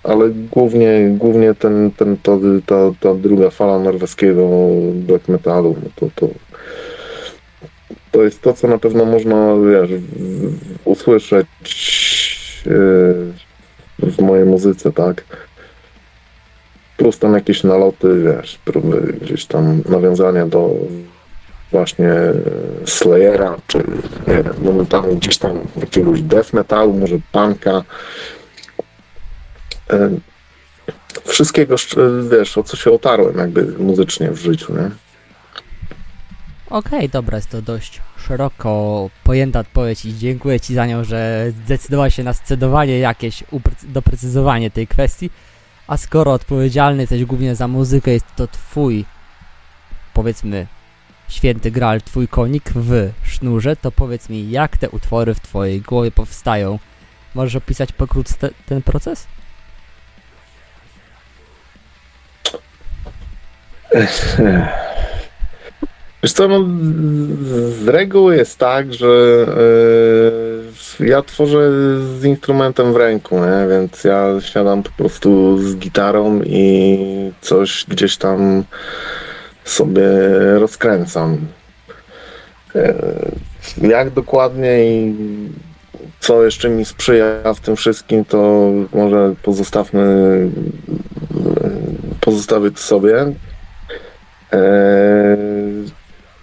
ale 0.03 0.29
głównie, 0.29 1.15
głównie 1.17 1.53
ten, 1.53 1.91
ten, 1.91 2.17
to, 2.17 2.39
ta, 2.65 2.75
ta 2.99 3.15
druga 3.15 3.49
fala 3.49 3.79
norweskiego 3.79 4.49
black 4.93 5.27
metalu, 5.27 5.75
no 5.83 5.89
to, 5.95 6.09
to, 6.15 6.33
to 8.11 8.23
jest 8.23 8.41
to, 8.41 8.53
co 8.53 8.67
na 8.67 8.77
pewno 8.77 9.05
można 9.05 9.55
wiesz, 9.71 9.99
usłyszeć 10.85 11.47
e, 12.67 12.69
w 13.99 14.21
mojej 14.21 14.45
muzyce, 14.45 14.91
tak. 14.91 15.23
Plus 16.97 17.19
tam 17.19 17.33
jakieś 17.33 17.63
naloty, 17.63 18.23
wiesz, 18.23 18.59
próby 18.65 19.13
gdzieś 19.21 19.45
tam 19.45 19.81
nawiązania 19.89 20.45
do 20.47 20.75
właśnie 21.71 22.13
Slayera, 22.85 23.57
czy 23.67 23.77
nie 24.27 24.43
wiem, 24.43 24.53
momentalnie 24.61 25.15
gdzieś 25.15 25.37
tam 25.37 25.59
jakiegoś 25.79 26.21
death 26.21 26.53
metalu, 26.53 26.93
może 26.93 27.15
punka, 27.31 27.83
wszystkiego, 31.25 31.75
wiesz, 32.31 32.57
o 32.57 32.63
co 32.63 32.77
się 32.77 32.91
otarłem 32.91 33.37
jakby 33.37 33.65
muzycznie 33.65 34.31
w 34.31 34.37
życiu, 34.37 34.73
nie? 34.73 34.91
Okej, 36.69 36.99
okay, 36.99 37.09
dobra, 37.09 37.37
jest 37.37 37.49
to 37.49 37.61
dość 37.61 38.01
szeroko 38.17 39.09
pojęta 39.23 39.59
odpowiedź 39.59 40.05
i 40.05 40.17
dziękuję 40.17 40.59
Ci 40.59 40.73
za 40.73 40.85
nią, 40.85 41.03
że 41.03 41.51
zdecydowałeś 41.65 42.15
się 42.15 42.23
na 42.23 42.33
scedowanie 42.33 42.99
jakieś, 42.99 43.43
doprecyzowanie 43.83 44.71
tej 44.71 44.87
kwestii. 44.87 45.29
A 45.87 45.97
skoro 45.97 46.33
odpowiedzialny 46.33 47.03
jesteś 47.03 47.25
głównie 47.25 47.55
za 47.55 47.67
muzykę, 47.67 48.11
jest 48.11 48.25
to 48.35 48.47
Twój, 48.47 49.05
powiedzmy, 50.13 50.67
święty 51.29 51.71
gral, 51.71 52.01
Twój 52.01 52.27
konik 52.27 52.71
w 52.75 53.11
sznurze, 53.23 53.75
to 53.75 53.91
powiedz 53.91 54.29
mi, 54.29 54.51
jak 54.51 54.77
te 54.77 54.89
utwory 54.89 55.33
w 55.33 55.39
Twojej 55.39 55.81
głowie 55.81 56.11
powstają? 56.11 56.79
Możesz 57.35 57.55
opisać 57.55 57.91
pokrótce 57.91 58.49
ten 58.65 58.81
proces? 58.81 59.27
Wiesz 66.23 66.35
no, 66.37 66.65
z 67.83 67.87
reguły 67.87 68.35
jest 68.35 68.57
tak, 68.57 68.93
że 68.93 69.07
yy, 70.99 71.07
ja 71.07 71.21
tworzę 71.21 71.71
z 72.19 72.25
instrumentem 72.25 72.93
w 72.93 72.95
ręku, 72.95 73.35
nie? 73.35 73.67
więc 73.69 74.03
ja 74.03 74.41
siadam 74.41 74.83
po 74.83 74.89
prostu 74.89 75.57
z 75.57 75.75
gitarą 75.75 76.41
i 76.43 76.99
coś 77.41 77.85
gdzieś 77.87 78.17
tam 78.17 78.63
sobie 79.63 80.09
rozkręcam. 80.59 81.37
Yy, 82.75 83.89
jak 83.89 84.09
dokładnie 84.09 84.85
i 84.85 85.15
co 86.19 86.43
jeszcze 86.43 86.69
mi 86.69 86.85
sprzyja 86.85 87.53
w 87.55 87.59
tym 87.59 87.75
wszystkim, 87.75 88.25
to 88.25 88.71
może 88.93 89.35
pozostawmy, 89.43 90.47
pozostawić 92.21 92.79
sobie. 92.79 93.33
Eee, 94.51 95.89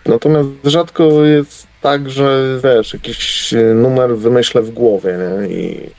natomiast 0.07 0.49
rzadko 0.65 1.25
jest 1.25 1.67
tak, 1.83 2.11
że 2.11 2.59
wiesz, 2.65 2.95
jakiś 2.95 3.55
numer 3.75 4.17
wymyślę 4.17 4.63
w 4.63 4.71
głowie, 4.71 5.19
nie? 5.19 5.49
I 5.49 5.91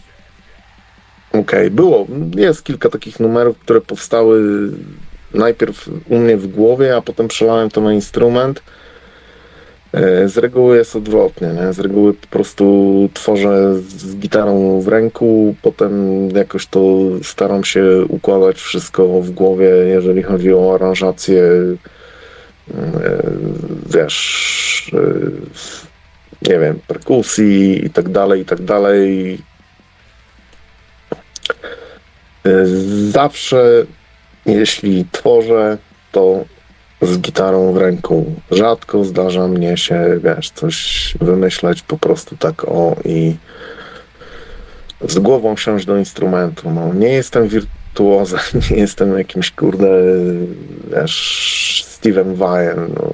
okej, 1.29 1.41
okay, 1.41 1.71
było, 1.71 2.07
jest 2.35 2.63
kilka 2.63 2.89
takich 2.89 3.19
numerów, 3.19 3.59
które 3.59 3.81
powstały 3.81 4.41
najpierw 5.33 5.89
u 6.09 6.17
mnie 6.17 6.37
w 6.37 6.47
głowie, 6.47 6.95
a 6.95 7.01
potem 7.01 7.27
przelałem 7.27 7.69
to 7.69 7.81
na 7.81 7.93
instrument. 7.93 8.63
Eee, 9.93 10.29
z 10.29 10.37
reguły 10.37 10.77
jest 10.77 10.95
odwrotnie, 10.95 11.47
nie? 11.47 11.73
z 11.73 11.79
reguły 11.79 12.13
po 12.13 12.27
prostu 12.27 13.09
tworzę 13.13 13.75
z 13.75 14.15
gitarą 14.15 14.81
w 14.81 14.87
ręku, 14.87 15.55
potem 15.61 16.29
jakoś 16.29 16.67
to 16.67 16.81
staram 17.23 17.63
się 17.63 18.05
układać 18.09 18.57
wszystko 18.57 19.21
w 19.21 19.31
głowie, 19.31 19.69
jeżeli 19.69 20.23
chodzi 20.23 20.53
o 20.53 20.75
aranżację 20.75 21.43
E, 21.43 21.96
wiesz, 23.89 24.91
e, 24.93 26.50
nie 26.50 26.59
wiem, 26.59 26.79
perkusji 26.88 27.86
i 27.86 27.89
tak 27.89 28.09
dalej, 28.09 28.41
i 28.41 28.45
tak 28.45 28.62
dalej. 28.62 29.38
E, 32.45 32.65
zawsze, 33.12 33.86
jeśli 34.45 35.05
tworzę, 35.12 35.77
to 36.12 36.45
z 37.01 37.19
gitarą 37.19 37.74
w 37.74 37.77
ręku. 37.77 38.36
Rzadko 38.51 39.03
zdarza 39.03 39.47
mnie 39.47 39.77
się, 39.77 40.19
wiesz, 40.24 40.50
coś 40.50 41.13
wymyśleć 41.21 41.81
po 41.81 41.97
prostu 41.97 42.38
tak 42.38 42.63
o 42.63 42.95
i 43.05 43.36
z 45.07 45.19
głową 45.19 45.55
wsiąść 45.55 45.86
do 45.86 45.97
instrumentu. 45.97 46.71
No, 46.71 46.93
nie 46.93 47.09
jestem 47.09 47.50
wirtuozem, 47.97 48.61
nie 48.71 48.77
jestem 48.77 49.17
jakimś, 49.17 49.51
kurde, 49.51 49.87
wiesz, 50.87 51.83
Steven 51.87 52.35
Vai. 52.35 52.67
No. 52.75 53.13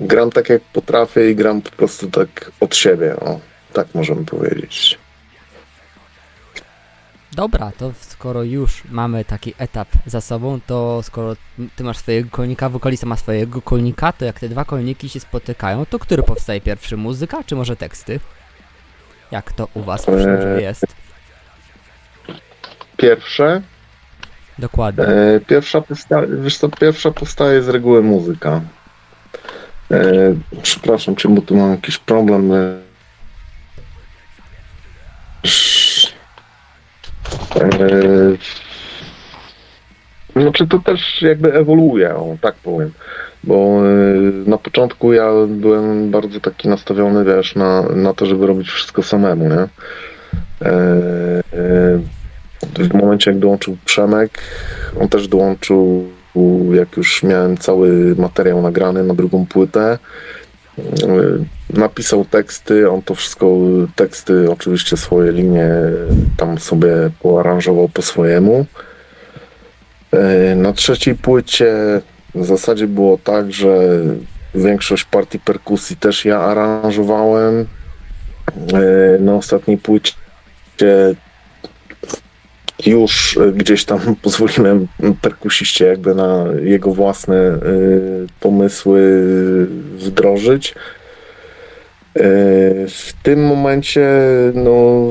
Gram 0.00 0.30
tak 0.30 0.48
jak 0.48 0.62
potrafię 0.62 1.30
i 1.30 1.36
gram 1.36 1.62
po 1.62 1.70
prostu 1.70 2.10
tak 2.10 2.50
od 2.60 2.76
siebie, 2.76 3.16
o, 3.16 3.40
tak 3.72 3.94
możemy 3.94 4.24
powiedzieć. 4.24 4.98
Dobra, 7.32 7.72
to 7.78 7.92
skoro 8.00 8.42
już 8.42 8.82
mamy 8.90 9.24
taki 9.24 9.54
etap 9.58 9.88
za 10.06 10.20
sobą, 10.20 10.60
to 10.66 11.02
skoro 11.02 11.36
ty 11.76 11.84
masz 11.84 11.98
swojego 11.98 12.30
konika, 12.30 12.68
wokalista 12.68 13.06
ma 13.06 13.16
swojego 13.16 13.62
konika, 13.62 14.12
to 14.12 14.24
jak 14.24 14.40
te 14.40 14.48
dwa 14.48 14.64
koniki 14.64 15.08
się 15.08 15.20
spotykają, 15.20 15.86
to 15.86 15.98
który 15.98 16.22
powstaje 16.22 16.60
pierwszy? 16.60 16.96
Muzyka, 16.96 17.44
czy 17.44 17.56
może 17.56 17.76
teksty? 17.76 18.20
Jak 19.30 19.52
to 19.52 19.68
u 19.74 19.82
was 19.82 20.08
eee, 20.08 20.62
jest? 20.62 21.05
Pierwsze, 22.96 23.62
Dokładnie. 24.58 25.04
E, 25.04 25.40
pierwsza, 25.40 25.80
powsta- 25.80 26.42
wiesz 26.42 26.58
co, 26.58 26.68
pierwsza 26.68 27.10
powstaje 27.10 27.62
z 27.62 27.68
reguły 27.68 28.02
muzyka. 28.02 28.60
E, 29.90 30.02
przepraszam 30.62 31.14
bo 31.28 31.42
tu 31.42 31.56
mam 31.56 31.70
jakiś 31.70 31.98
problem. 31.98 32.52
E, 32.52 32.76
znaczy 40.36 40.66
to 40.66 40.78
też 40.78 41.22
jakby 41.22 41.54
ewoluuje, 41.54 42.14
o, 42.16 42.36
tak 42.40 42.54
powiem. 42.54 42.92
Bo 43.44 43.54
e, 43.56 43.90
na 44.50 44.58
początku 44.58 45.12
ja 45.12 45.30
byłem 45.48 46.10
bardzo 46.10 46.40
taki 46.40 46.68
nastawiony, 46.68 47.24
wiesz, 47.24 47.54
na, 47.54 47.82
na 47.82 48.14
to, 48.14 48.26
żeby 48.26 48.46
robić 48.46 48.68
wszystko 48.68 49.02
samemu, 49.02 49.48
nie? 49.48 49.68
W 52.78 52.94
momencie, 52.94 53.30
jak 53.30 53.40
dołączył 53.40 53.76
Przemek, 53.84 54.38
on 55.00 55.08
też 55.08 55.28
dołączył 55.28 56.04
jak 56.72 56.96
już 56.96 57.22
miałem 57.22 57.56
cały 57.56 58.14
materiał 58.18 58.62
nagrany 58.62 59.04
na 59.04 59.14
drugą 59.14 59.46
płytę, 59.46 59.98
napisał 61.70 62.24
teksty, 62.24 62.90
on 62.90 63.02
to 63.02 63.14
wszystko, 63.14 63.56
teksty 63.96 64.50
oczywiście 64.50 64.96
swoje 64.96 65.32
linie 65.32 65.70
tam 66.36 66.58
sobie 66.58 66.88
poaranżował 67.22 67.88
po 67.88 68.02
swojemu. 68.02 68.66
Na 70.56 70.72
trzeciej 70.72 71.14
płycie 71.14 71.74
w 72.34 72.44
zasadzie 72.44 72.86
było 72.86 73.18
tak, 73.24 73.52
że 73.52 73.78
większość 74.54 75.04
partii 75.04 75.38
perkusji 75.38 75.96
też 75.96 76.24
ja 76.24 76.40
aranżowałem. 76.40 77.66
Na 79.20 79.34
ostatniej 79.34 79.78
płycie 79.78 80.14
już 82.86 83.38
gdzieś 83.54 83.84
tam 83.84 84.00
pozwoliłem 84.22 84.88
perkusiście 85.22 85.86
jakby 85.86 86.14
na 86.14 86.44
jego 86.62 86.94
własne 86.94 87.36
y, 87.36 88.26
pomysły 88.40 89.26
wdrożyć. 89.96 90.70
Y, 90.70 90.74
w 92.88 93.12
tym 93.22 93.46
momencie 93.46 94.08
no 94.54 95.02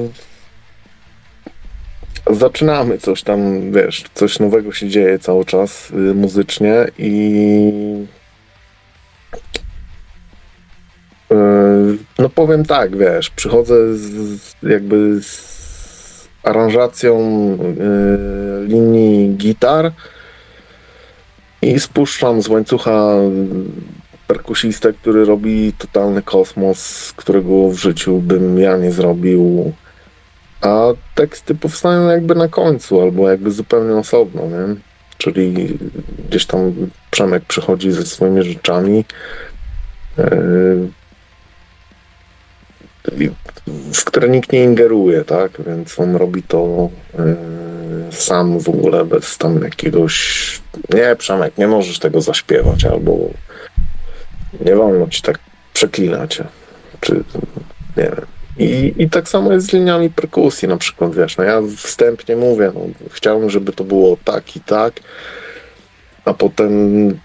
zaczynamy 2.31 2.98
coś 2.98 3.24
tam, 3.24 3.72
wiesz, 3.72 4.03
coś 4.13 4.39
nowego 4.39 4.72
się 4.72 4.89
dzieje 4.89 5.19
cały 5.19 5.45
czas 5.45 5.91
muzycznie 6.15 6.86
i 6.98 7.72
no 12.19 12.29
powiem 12.29 12.65
tak, 12.65 12.98
wiesz, 12.98 13.29
przychodzę 13.29 13.98
z, 13.98 14.39
jakby 14.63 15.22
z 15.22 15.55
aranżacją 16.46 17.18
y, 18.64 18.68
linii 18.68 19.36
gitar 19.36 19.92
i 21.62 21.80
spuszczam 21.80 22.42
z 22.42 22.48
łańcucha 22.48 23.16
perkusistę, 24.28 24.94
który 24.94 25.25
robi 25.25 25.74
totalny 25.78 26.22
kosmos, 26.22 27.14
którego 27.16 27.70
w 27.70 27.75
życiu 27.75 28.20
bym 28.20 28.60
ja 28.60 28.78
nie 28.78 28.92
zrobił. 28.92 29.74
A 30.62 30.88
teksty 31.16 31.56
powstają 31.56 32.10
jakby 32.10 32.36
na 32.36 32.48
końcu, 32.48 33.02
albo 33.02 33.30
jakby 33.30 33.52
zupełnie 33.52 33.96
osobno, 33.96 34.42
nie? 34.42 34.75
Czyli 35.18 35.78
gdzieś 36.30 36.46
tam 36.46 36.74
Przemek 37.12 37.46
przychodzi 37.46 37.92
ze 37.92 38.06
swoimi 38.06 38.44
rzeczami. 38.44 39.06
Yy, 40.18 40.25
w 43.94 44.04
które 44.04 44.30
nikt 44.30 44.52
nie 44.52 44.63
ingeruje, 44.63 45.24
tak? 45.24 45.52
Więc 45.68 46.00
on 46.00 46.15
robi 46.15 46.44
to 46.44 46.89
yy, 47.18 48.12
sam 48.12 48.60
w 48.60 48.70
ogóle 48.70 49.06
bez 49.06 49.38
tam 49.38 49.63
jakiegoś 49.63 50.15
nie, 50.94 51.15
Przemek, 51.15 51.58
nie 51.58 51.68
możesz 51.68 52.00
tego 52.00 52.22
zaśpiewać, 52.22 52.86
albo 52.86 53.18
nie 54.65 54.76
wolno 54.76 55.08
ci 55.08 55.22
tak 55.22 55.39
przeklinać, 55.74 56.41
czy 57.02 57.24
nie 57.98 58.04
wiem. 58.04 58.26
I, 58.58 58.94
I 58.98 59.10
tak 59.10 59.30
samo 59.30 59.54
jest 59.54 59.68
z 59.68 59.74
liniami 59.74 60.10
perkusji 60.10 60.68
na 60.68 60.78
przykład, 60.78 61.15
wiesz, 61.15 61.38
no 61.38 61.44
ja 61.44 61.62
wstępnie 61.78 62.36
mówię, 62.36 62.72
no, 62.76 62.82
chciałbym, 63.12 63.50
żeby 63.50 63.74
to 63.74 63.84
było 63.84 64.18
tak 64.24 64.56
i 64.56 64.60
tak, 64.60 64.94
a 66.26 66.34
potem 66.34 66.72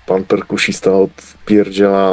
pan 0.07 0.25
perkusista 0.25 0.93
odpierdziela 0.93 2.13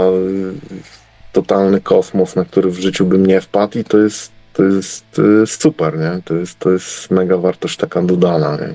totalny 1.42 1.82
kosmos, 1.82 2.36
na 2.36 2.46
który 2.46 2.72
w 2.72 2.80
życiu 2.80 3.06
bym 3.06 3.26
nie 3.26 3.42
wpadł 3.42 3.80
i 3.80 3.84
to 3.84 3.98
jest, 3.98 4.32
to 4.54 4.64
jest, 4.64 5.12
to 5.12 5.22
jest 5.22 5.62
super, 5.62 6.00
nie? 6.00 6.22
To 6.26 6.34
jest, 6.34 6.60
to 6.60 6.70
jest 6.72 7.12
mega 7.12 7.38
wartość 7.38 7.78
taka 7.78 8.02
dodana, 8.02 8.56
nie? 8.56 8.74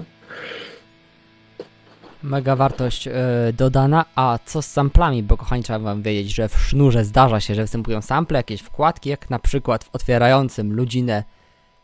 Mega 2.22 2.56
wartość 2.56 3.06
yy, 3.06 3.12
dodana, 3.52 4.04
a 4.14 4.38
co 4.44 4.62
z 4.62 4.66
samplami? 4.66 5.22
Bo 5.22 5.36
kochani, 5.36 5.62
trzeba 5.62 5.78
wam 5.78 6.02
wiedzieć, 6.02 6.34
że 6.34 6.48
w 6.48 6.58
sznurze 6.58 7.04
zdarza 7.04 7.40
się, 7.40 7.54
że 7.54 7.62
występują 7.62 8.02
sample, 8.02 8.38
jakieś 8.38 8.60
wkładki, 8.60 9.10
jak 9.10 9.30
na 9.30 9.38
przykład 9.38 9.84
w 9.84 9.90
otwierającym 9.92 10.72
ludzinę 10.72 11.24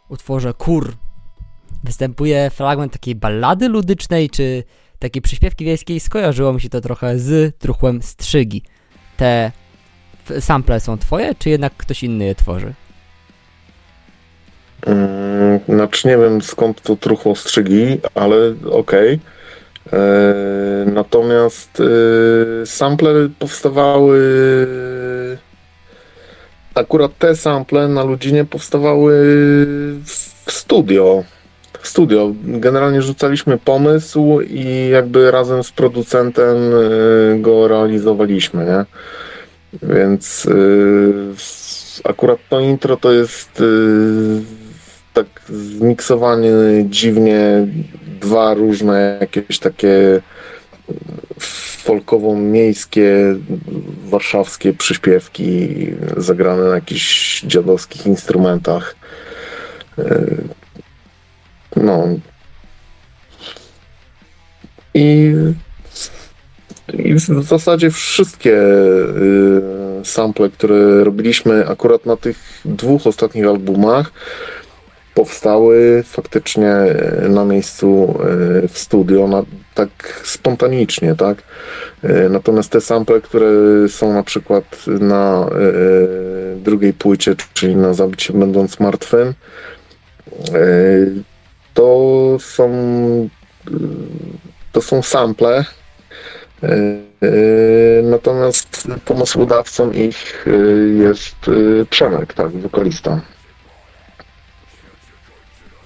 utworze 0.09 0.55
Kur 0.55 0.93
występuje 1.85 2.51
fragment 2.51 2.93
takiej 2.93 3.15
ballady 3.15 3.69
ludycznej, 3.69 4.31
czy 4.31 4.65
takiej 4.99 5.23
przyśpiewki 5.23 5.65
wiejskiej. 5.65 6.01
Skojarzyło 6.01 6.53
mi 6.53 6.61
się 6.61 6.69
to 6.69 6.81
trochę 6.81 7.19
z 7.19 7.59
truchłem 7.59 8.03
strzygi. 8.03 8.63
Te 9.17 9.53
sample 10.41 10.81
są 10.81 10.99
twoje, 10.99 11.35
czy 11.35 11.51
jednak 11.51 11.73
ktoś 11.77 12.03
inny 12.03 12.25
je 12.25 12.35
tworzy? 12.35 12.73
Znaczy 15.69 16.09
nie 16.09 16.19
wiem 16.19 16.43
skąd 16.43 16.83
to 16.83 16.97
truchło 16.97 17.37
strzygi, 17.37 18.01
ale 18.15 18.37
okej. 18.71 19.21
Okay. 19.87 20.01
E, 20.01 20.85
natomiast 20.87 21.83
e, 22.63 22.67
sample 22.67 23.29
powstawały 23.39 24.19
akurat 26.75 27.19
te 27.19 27.37
sample 27.37 27.89
na 27.89 28.05
Ludzinie 28.05 28.45
powstawały 28.45 29.13
w 30.47 30.53
studio. 30.53 31.25
W 31.81 31.89
studio. 31.89 32.33
Generalnie 32.45 33.03
rzucaliśmy 33.03 33.59
pomysł 33.59 34.41
i 34.41 34.89
jakby 34.93 35.31
razem 35.31 35.65
z 35.65 35.73
producentem 35.73 36.57
e, 36.57 37.39
go 37.39 37.69
realizowaliśmy, 37.69 38.65
nie? 38.65 38.85
Więc 39.73 40.45
yy, 40.45 41.35
akurat 42.05 42.39
to 42.49 42.61
intro 42.61 42.97
to 42.97 43.13
jest 43.13 43.61
yy, 43.61 44.43
tak 45.15 45.27
zmiksowanie 45.49 46.51
dziwnie 46.85 47.67
dwa 48.21 48.55
różne 48.55 49.19
jakieś 49.21 49.59
takie 49.59 50.21
folkowo-miejskie, 51.85 53.37
warszawskie 54.05 54.73
przyśpiewki 54.73 55.69
zagrane 56.17 56.65
na 56.65 56.75
jakichś 56.75 57.43
dziadowskich 57.43 58.07
instrumentach. 58.07 58.97
Yy, 59.99 60.45
no. 61.77 62.09
I 64.95 65.35
i 66.95 67.15
w 67.15 67.43
zasadzie 67.43 67.91
wszystkie 67.91 68.55
y, 68.55 70.05
sample, 70.05 70.51
które 70.51 71.05
robiliśmy 71.05 71.69
akurat 71.69 72.07
na 72.07 72.17
tych 72.17 72.63
dwóch 72.65 73.07
ostatnich 73.07 73.47
albumach, 73.47 74.13
powstały 75.15 76.03
faktycznie 76.07 76.75
y, 77.25 77.29
na 77.29 77.45
miejscu 77.45 78.19
y, 78.65 78.69
w 78.69 78.79
studio, 78.79 79.29
na, 79.29 79.43
tak 79.75 80.21
spontanicznie, 80.25 81.15
tak? 81.15 81.43
Natomiast 82.31 82.71
te 82.71 82.81
sample, 82.81 83.21
które 83.21 83.49
są 83.89 84.13
na 84.13 84.23
przykład 84.23 84.65
na 84.87 85.49
drugiej 86.57 86.93
płycie, 86.93 87.35
czyli 87.55 87.77
na 87.77 87.95
Zabicie 87.95 88.33
Będąc 88.33 88.81
Martwym, 88.81 89.35
to 91.75 92.37
są 92.41 92.69
to 94.73 94.83
są 94.83 95.03
sample, 95.03 95.65
natomiast 98.03 98.89
pomysłodawcą 99.05 99.93
ich 99.93 100.47
e, 100.47 100.51
jest 101.03 101.51
Przemek, 101.91 102.35
tak, 102.35 102.51
wokalista. 102.51 103.21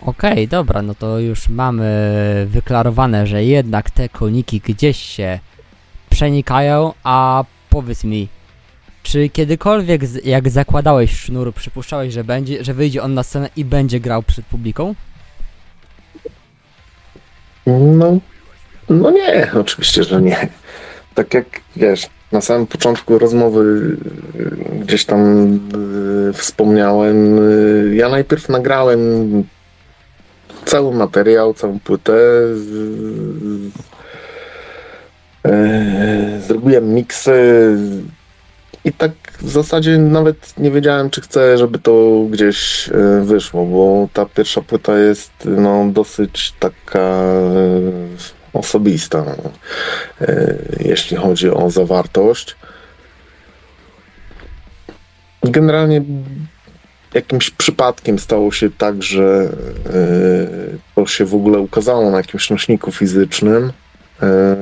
Okej, 0.00 0.32
okay, 0.32 0.46
dobra, 0.46 0.82
no 0.82 0.94
to 0.94 1.18
już 1.18 1.48
mamy 1.48 2.46
wyklarowane, 2.50 3.26
że 3.26 3.44
jednak 3.44 3.90
te 3.90 4.08
koniki 4.08 4.60
gdzieś 4.60 4.96
się 4.96 5.38
przenikają, 6.10 6.92
a 7.04 7.44
powiedz 7.70 8.04
mi, 8.04 8.28
czy 9.02 9.28
kiedykolwiek, 9.28 10.02
jak 10.24 10.50
zakładałeś 10.50 11.10
sznur, 11.10 11.54
przypuszczałeś, 11.54 12.12
że 12.12 12.24
będzie, 12.24 12.64
że 12.64 12.74
wyjdzie 12.74 13.02
on 13.02 13.14
na 13.14 13.22
scenę 13.22 13.48
i 13.56 13.64
będzie 13.64 14.00
grał 14.00 14.22
przed 14.22 14.46
publiką? 14.46 14.94
No, 17.66 18.18
no 18.92 19.10
nie, 19.10 19.50
oczywiście, 19.60 20.04
że 20.04 20.22
nie. 20.22 20.48
Tak 21.14 21.34
jak 21.34 21.46
wiesz, 21.76 22.08
na 22.32 22.40
samym 22.40 22.66
początku 22.66 23.18
rozmowy 23.18 23.60
y, 23.60 24.78
gdzieś 24.80 25.04
tam 25.04 25.52
y, 26.30 26.32
wspomniałem, 26.32 27.38
y, 27.38 27.94
ja 27.94 28.08
najpierw 28.08 28.48
nagrałem 28.48 29.44
cały 30.64 30.94
materiał, 30.94 31.54
całą 31.54 31.80
płytę. 31.80 32.12
Zrobiłem 36.46 36.94
miksy 36.94 37.32
i 38.84 38.92
tak 38.92 39.12
w 39.40 39.50
zasadzie 39.50 39.98
nawet 39.98 40.58
nie 40.58 40.70
wiedziałem, 40.70 41.10
czy 41.10 41.20
chcę, 41.20 41.58
żeby 41.58 41.78
to 41.78 42.24
gdzieś 42.30 42.90
wyszło, 43.22 43.66
bo 43.66 44.08
ta 44.12 44.26
pierwsza 44.26 44.62
płyta 44.62 44.98
jest 44.98 45.32
no, 45.44 45.86
dosyć 45.92 46.54
taka 46.60 47.22
osobista, 48.52 49.24
e, 50.20 50.54
jeśli 50.80 51.16
chodzi 51.16 51.50
o 51.50 51.70
zawartość. 51.70 52.56
Generalnie 55.42 56.02
jakimś 57.14 57.50
przypadkiem 57.50 58.18
stało 58.18 58.52
się 58.52 58.70
tak, 58.70 59.02
że 59.02 59.52
e, 59.86 59.98
to 60.94 61.06
się 61.06 61.24
w 61.24 61.34
ogóle 61.34 61.58
ukazało 61.58 62.10
na 62.10 62.16
jakimś 62.16 62.50
nośniku 62.50 62.92
fizycznym. 62.92 63.72
E, 64.22 64.56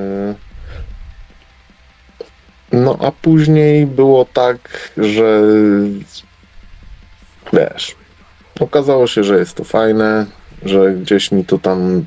No 2.72 2.96
a 3.00 3.12
później 3.12 3.86
było 3.86 4.24
tak, 4.24 4.90
że 4.96 5.42
wiesz, 7.52 7.96
okazało 8.60 9.06
się, 9.06 9.24
że 9.24 9.38
jest 9.38 9.54
to 9.54 9.64
fajne, 9.64 10.26
że 10.62 10.94
gdzieś 10.94 11.32
mi 11.32 11.44
to 11.44 11.58
tam 11.58 12.06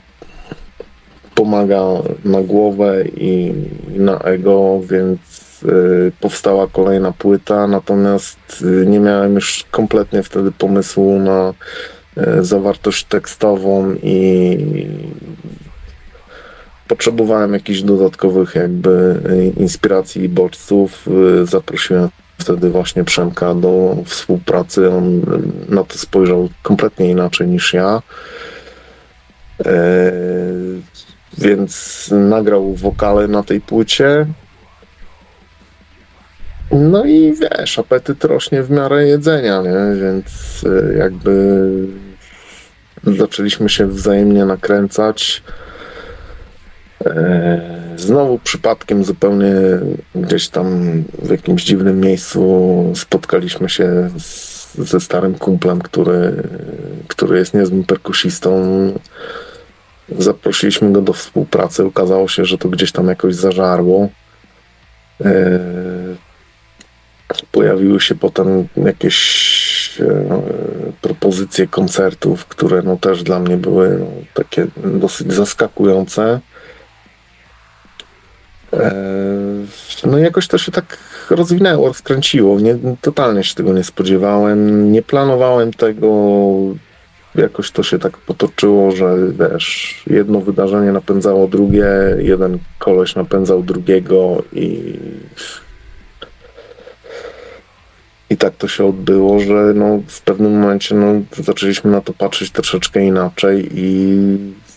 pomaga 1.36 1.84
na 2.26 2.42
głowę 2.42 3.04
i, 3.18 3.54
na 3.88 4.20
ego, 4.20 4.80
więc 4.90 5.20
y, 5.64 6.12
powstała 6.20 6.68
kolejna 6.68 7.12
płyta, 7.12 7.68
natomiast 7.68 8.38
y, 8.62 8.86
nie 8.86 9.00
miałem 9.00 9.36
już 9.36 9.66
kompletnie 9.72 10.24
wtedy 10.24 10.52
pomysłu 10.52 11.20
na 11.20 11.54
y, 12.18 12.44
zawartość 12.44 13.06
tekstową 13.06 13.94
i 14.04 14.58
potrzebowałem 16.88 17.54
jakichś 17.54 17.82
dodatkowych 17.82 18.56
jakby 18.56 19.20
inspiracji 19.58 20.24
i 20.24 20.30
bodźców. 20.30 21.08
Zaprosiłem 21.44 22.10
wtedy 22.38 22.70
właśnie 22.70 23.04
Przemka 23.04 23.56
do 23.56 23.98
współpracy. 24.06 24.90
On 24.90 25.22
na 25.70 25.84
to 25.84 25.98
spojrzał 25.98 26.50
kompletnie 26.64 27.10
inaczej 27.10 27.48
niż 27.48 27.74
ja. 27.74 28.02
Więc 31.38 32.10
nagrał 32.12 32.74
wokale 32.74 33.28
na 33.28 33.44
tej 33.44 33.62
płycie. 33.62 34.26
No 36.72 37.06
i 37.06 37.34
wiesz, 37.34 37.80
apetyt 37.80 38.24
rośnie 38.24 38.64
w 38.64 38.72
miarę 38.72 39.08
jedzenia, 39.08 39.62
nie? 39.62 40.02
Więc 40.02 40.64
y, 40.64 40.96
jakby 40.98 41.70
zaczęliśmy 43.04 43.70
się 43.70 43.88
wzajemnie 43.88 44.46
nakręcać. 44.46 45.44
E, 47.06 47.84
Znowu 47.98 48.40
przypadkiem 48.40 49.04
zupełnie 49.04 49.54
gdzieś 50.16 50.50
tam 50.50 50.68
w 51.22 51.30
jakimś 51.30 51.64
dziwnym 51.64 52.00
miejscu 52.00 52.94
spotkaliśmy 52.96 53.70
się 53.70 54.10
z, 54.20 54.76
ze 54.76 55.00
starym 55.00 55.36
kumplem, 55.36 55.82
który, 55.82 56.44
który 57.08 57.38
jest 57.38 57.54
niezłym 57.54 57.84
perkusistą. 57.84 58.62
Zaprosiliśmy 60.10 60.92
go 60.92 61.02
do 61.02 61.14
współpracy. 61.14 61.86
Okazało 61.86 62.28
się, 62.28 62.46
że 62.46 62.58
to 62.58 62.70
gdzieś 62.70 62.92
tam 62.92 63.08
jakoś 63.08 63.36
zażarło. 63.36 64.10
E, 65.26 65.60
Pojawiły 67.52 68.02
się 68.02 68.16
potem 68.16 68.68
jakieś 68.78 70.02
e, 70.02 70.42
propozycje 71.02 71.68
koncertów, 71.68 72.46
które 72.46 72.82
no 72.82 72.98
też 72.98 73.24
dla 73.24 73.40
mnie 73.40 73.58
były 73.58 73.98
no, 74.00 74.06
takie 74.34 74.68
dosyć 74.84 75.34
zaskakujące. 75.34 76.40
E, 78.74 78.94
No 80.06 80.20
i 80.20 80.22
jakoś 80.22 80.48
to 80.48 80.58
się 80.58 80.72
tak 80.72 80.98
rozwinęło, 81.30 81.88
rozkręciło. 81.88 82.60
Nie, 82.60 82.76
totalnie 83.02 83.44
się 83.44 83.56
tego 83.56 83.74
nie 83.74 83.84
spodziewałem. 83.84 84.92
Nie 84.92 85.02
planowałem 85.02 85.74
tego. 85.74 86.08
Jakoś 87.36 87.72
to 87.72 87.84
się 87.84 88.00
tak 88.00 88.18
potoczyło, 88.18 88.92
że 88.92 89.16
wiesz, 89.40 90.04
jedno 90.08 90.42
wydarzenie 90.42 90.92
napędzało 90.92 91.48
drugie, 91.48 91.86
jeden 92.18 92.58
koleś 92.80 93.16
napędzał 93.16 93.64
drugiego 93.64 94.44
i 94.54 94.94
i 98.30 98.38
tak 98.38 98.56
to 98.56 98.68
się 98.68 98.86
odbyło, 98.86 99.40
że 99.40 99.74
no, 99.76 100.00
w 100.08 100.22
pewnym 100.22 100.60
momencie 100.60 100.96
no, 100.96 101.22
zaczęliśmy 101.44 101.92
na 101.92 102.02
to 102.02 102.14
patrzeć 102.14 102.52
troszeczkę 102.52 103.06
inaczej 103.06 103.70
i 103.74 104.18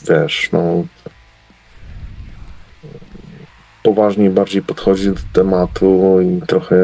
wiesz, 0.08 0.48
no 0.52 0.84
poważniej 3.86 4.30
bardziej 4.30 4.62
podchodzić 4.62 5.06
do 5.06 5.20
tematu 5.32 6.18
i 6.20 6.46
trochę 6.46 6.76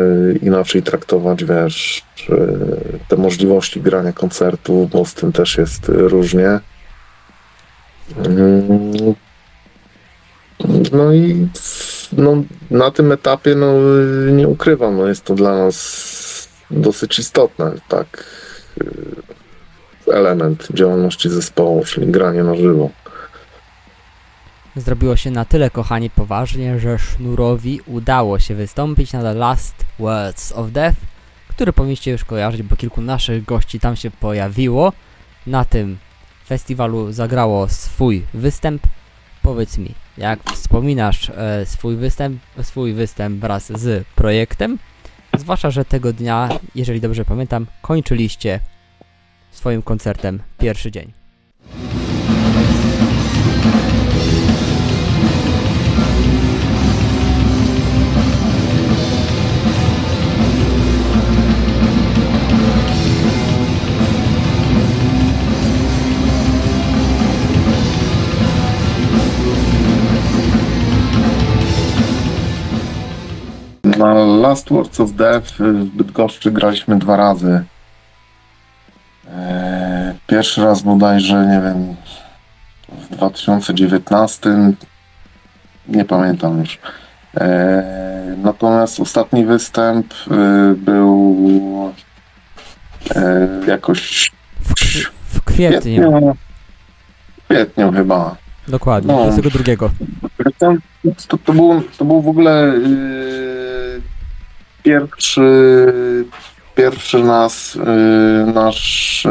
inaczej 0.43 0.83
traktować, 0.83 1.45
wiesz, 1.45 2.03
te 3.09 3.17
możliwości 3.17 3.81
grania 3.81 4.13
koncertu, 4.13 4.89
bo 4.93 5.05
z 5.05 5.15
tym 5.15 5.33
też 5.33 5.59
jest 5.59 5.89
różnie. 5.89 6.61
Mm. 8.27 9.15
No 10.93 11.13
i 11.13 11.49
no, 12.13 12.43
na 12.71 12.91
tym 12.91 13.13
etapie 13.13 13.55
no, 13.55 13.73
nie 14.33 14.49
ukrywam, 14.49 14.97
no, 14.97 15.09
jest 15.09 15.25
to 15.25 15.35
dla 15.35 15.59
nas 15.59 16.49
dosyć 16.71 17.19
istotne, 17.19 17.73
tak, 17.89 18.25
element 20.13 20.69
działalności 20.75 21.31
zespołu, 21.31 21.85
czyli 21.85 22.07
granie 22.07 22.43
na 22.45 22.55
żywo. 22.55 22.91
Zrobiło 24.77 25.17
się 25.17 25.31
na 25.31 25.45
tyle, 25.45 25.71
kochani, 25.71 26.11
poważnie, 26.11 26.79
że 26.79 26.99
Sznurowi 26.99 27.81
udało 27.87 28.39
się 28.39 28.55
wystąpić 28.55 29.13
na 29.13 29.23
The 29.23 29.35
Last 29.35 29.75
Words 29.99 30.53
of 30.53 30.71
Death, 30.71 30.97
który 31.49 31.73
powinniście 31.73 32.11
już 32.11 32.25
kojarzyć, 32.25 32.63
bo 32.63 32.77
kilku 32.77 33.01
naszych 33.01 33.45
gości 33.45 33.81
tam 33.81 33.97
się 33.97 34.11
pojawiło. 34.11 34.93
Na 35.47 35.65
tym 35.65 35.99
festiwalu 36.47 37.13
zagrało 37.13 37.69
swój 37.69 38.23
występ. 38.35 38.83
Powiedz 39.43 39.79
mi, 39.79 39.95
jak 40.19 40.53
wspominasz 40.53 41.31
e, 41.31 41.67
swój 41.67 41.97
występ, 41.97 42.41
swój 42.63 42.95
występ 42.95 43.41
wraz 43.41 43.67
z 43.67 44.07
projektem? 44.15 44.79
Zwłaszcza, 45.39 45.71
że 45.71 45.85
tego 45.85 46.13
dnia, 46.13 46.49
jeżeli 46.75 47.01
dobrze 47.01 47.25
pamiętam, 47.25 47.67
kończyliście 47.83 48.61
swoim 49.51 49.83
koncertem 49.83 50.43
pierwszy 50.59 50.91
dzień. 50.91 51.13
Na 74.03 74.15
Last 74.25 74.69
Words 74.71 75.01
of 75.01 75.13
Death 75.13 75.47
w 75.59 75.85
Bydgoszczy 75.85 76.51
graliśmy 76.51 76.99
dwa 76.99 77.17
razy. 77.17 77.65
Eee, 79.29 80.15
Pierwszy 80.27 80.65
raz 80.65 80.83
bodajże, 80.83 81.47
nie 81.47 81.61
wiem, 81.65 81.97
w 83.03 83.17
2019, 83.17 84.51
nie 85.89 86.05
pamiętam 86.05 86.59
już. 86.61 86.79
Eee, 87.35 88.03
Natomiast 88.37 89.01
ostatni 89.01 89.45
występ 89.47 90.15
y, 90.31 90.75
był 90.77 91.93
e, 93.17 93.49
jakoś 93.67 94.31
W, 94.61 94.75
kwi- 94.75 95.07
w 95.25 95.37
w 95.39 95.43
kwietniu, 95.45 95.81
kwietniu, 95.81 96.37
w 97.41 97.45
kwietniu 97.49 97.93
chyba. 97.93 98.37
dokładnie, 98.69 99.15
No. 99.15 99.23
22. 99.23 99.89
To, 100.59 100.73
to, 101.29 101.39
to, 101.39 101.53
był, 101.53 101.83
to 101.99 102.05
był 102.05 102.23
w 102.23 102.29
ogóle 102.29 102.73
yy, 102.87 103.62
pierwszy, 104.83 105.93
pierwszy 106.75 107.19
nas, 107.19 107.75
yy, 107.75 108.53
nasz 108.53 109.25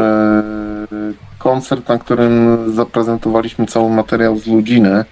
yy, 0.90 1.14
koncert, 1.38 1.88
na 1.88 1.98
którym 1.98 2.58
zaprezentowaliśmy 2.74 3.66
cały 3.66 3.90
materiał 3.90 4.38
z 4.38 4.46
Ludziny, 4.46 5.04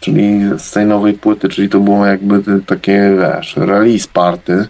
czyli 0.00 0.40
z 0.58 0.70
tej 0.70 0.86
nowej 0.86 1.14
płyty, 1.14 1.48
czyli 1.48 1.68
to 1.68 1.80
było 1.80 2.06
jakby 2.06 2.60
takie, 2.66 3.16
wiesz, 3.20 3.56
release 3.56 4.06
party. 4.06 4.66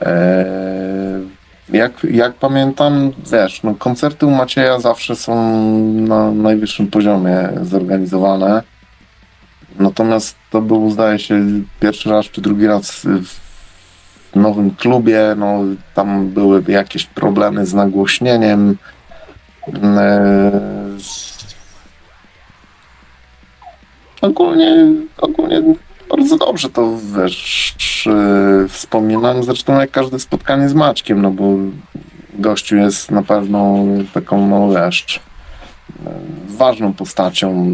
Eee, 0.00 1.28
jak, 1.68 2.04
jak 2.04 2.34
pamiętam, 2.34 3.12
wiesz, 3.32 3.62
no, 3.62 3.74
koncerty 3.74 4.26
u 4.26 4.30
Macieja 4.30 4.80
zawsze 4.80 5.16
są 5.16 5.62
na 5.92 6.30
najwyższym 6.30 6.86
poziomie 6.86 7.48
zorganizowane. 7.62 8.62
Natomiast 9.78 10.36
to 10.50 10.60
był, 10.62 10.90
zdaje 10.90 11.18
się, 11.18 11.46
pierwszy 11.80 12.10
raz 12.10 12.26
czy 12.26 12.40
drugi 12.40 12.66
raz 12.66 13.06
w 13.24 13.47
nowym 14.38 14.70
klubie. 14.70 15.34
No, 15.36 15.58
tam 15.94 16.28
były 16.28 16.62
jakieś 16.68 17.06
problemy 17.06 17.66
z 17.66 17.74
nagłośnieniem. 17.74 18.76
Eee, 19.68 20.98
Ogólnie, 24.22 24.86
ogólnie 25.18 25.62
bardzo 26.10 26.36
dobrze 26.36 26.70
to 26.70 26.98
wiesz, 27.16 28.06
e, 28.06 28.68
wspominam. 28.68 29.42
Zresztą 29.42 29.80
jak 29.80 29.90
każde 29.90 30.18
spotkanie 30.18 30.68
z 30.68 30.74
Maćkiem, 30.74 31.22
no 31.22 31.30
bo 31.30 31.44
gościu 32.34 32.76
jest 32.76 33.10
na 33.10 33.22
pewno 33.22 33.76
taką, 34.12 34.46
no 34.46 34.68
wiesz, 34.70 35.20
e, 36.06 36.10
ważną 36.48 36.92
postacią 36.92 37.66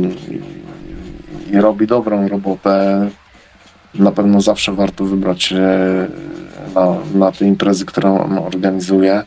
i, 1.50 1.58
robi 1.60 1.86
dobrą 1.86 2.28
robotę. 2.28 3.08
Na 3.94 4.12
pewno 4.12 4.40
zawsze 4.40 4.72
warto 4.72 5.04
wybrać 5.04 5.42
się 5.42 5.66
na, 6.74 6.96
na 7.14 7.32
imprezy, 7.40 7.86
które 7.86 8.20
on 8.20 8.38
organizuje. 8.38 9.22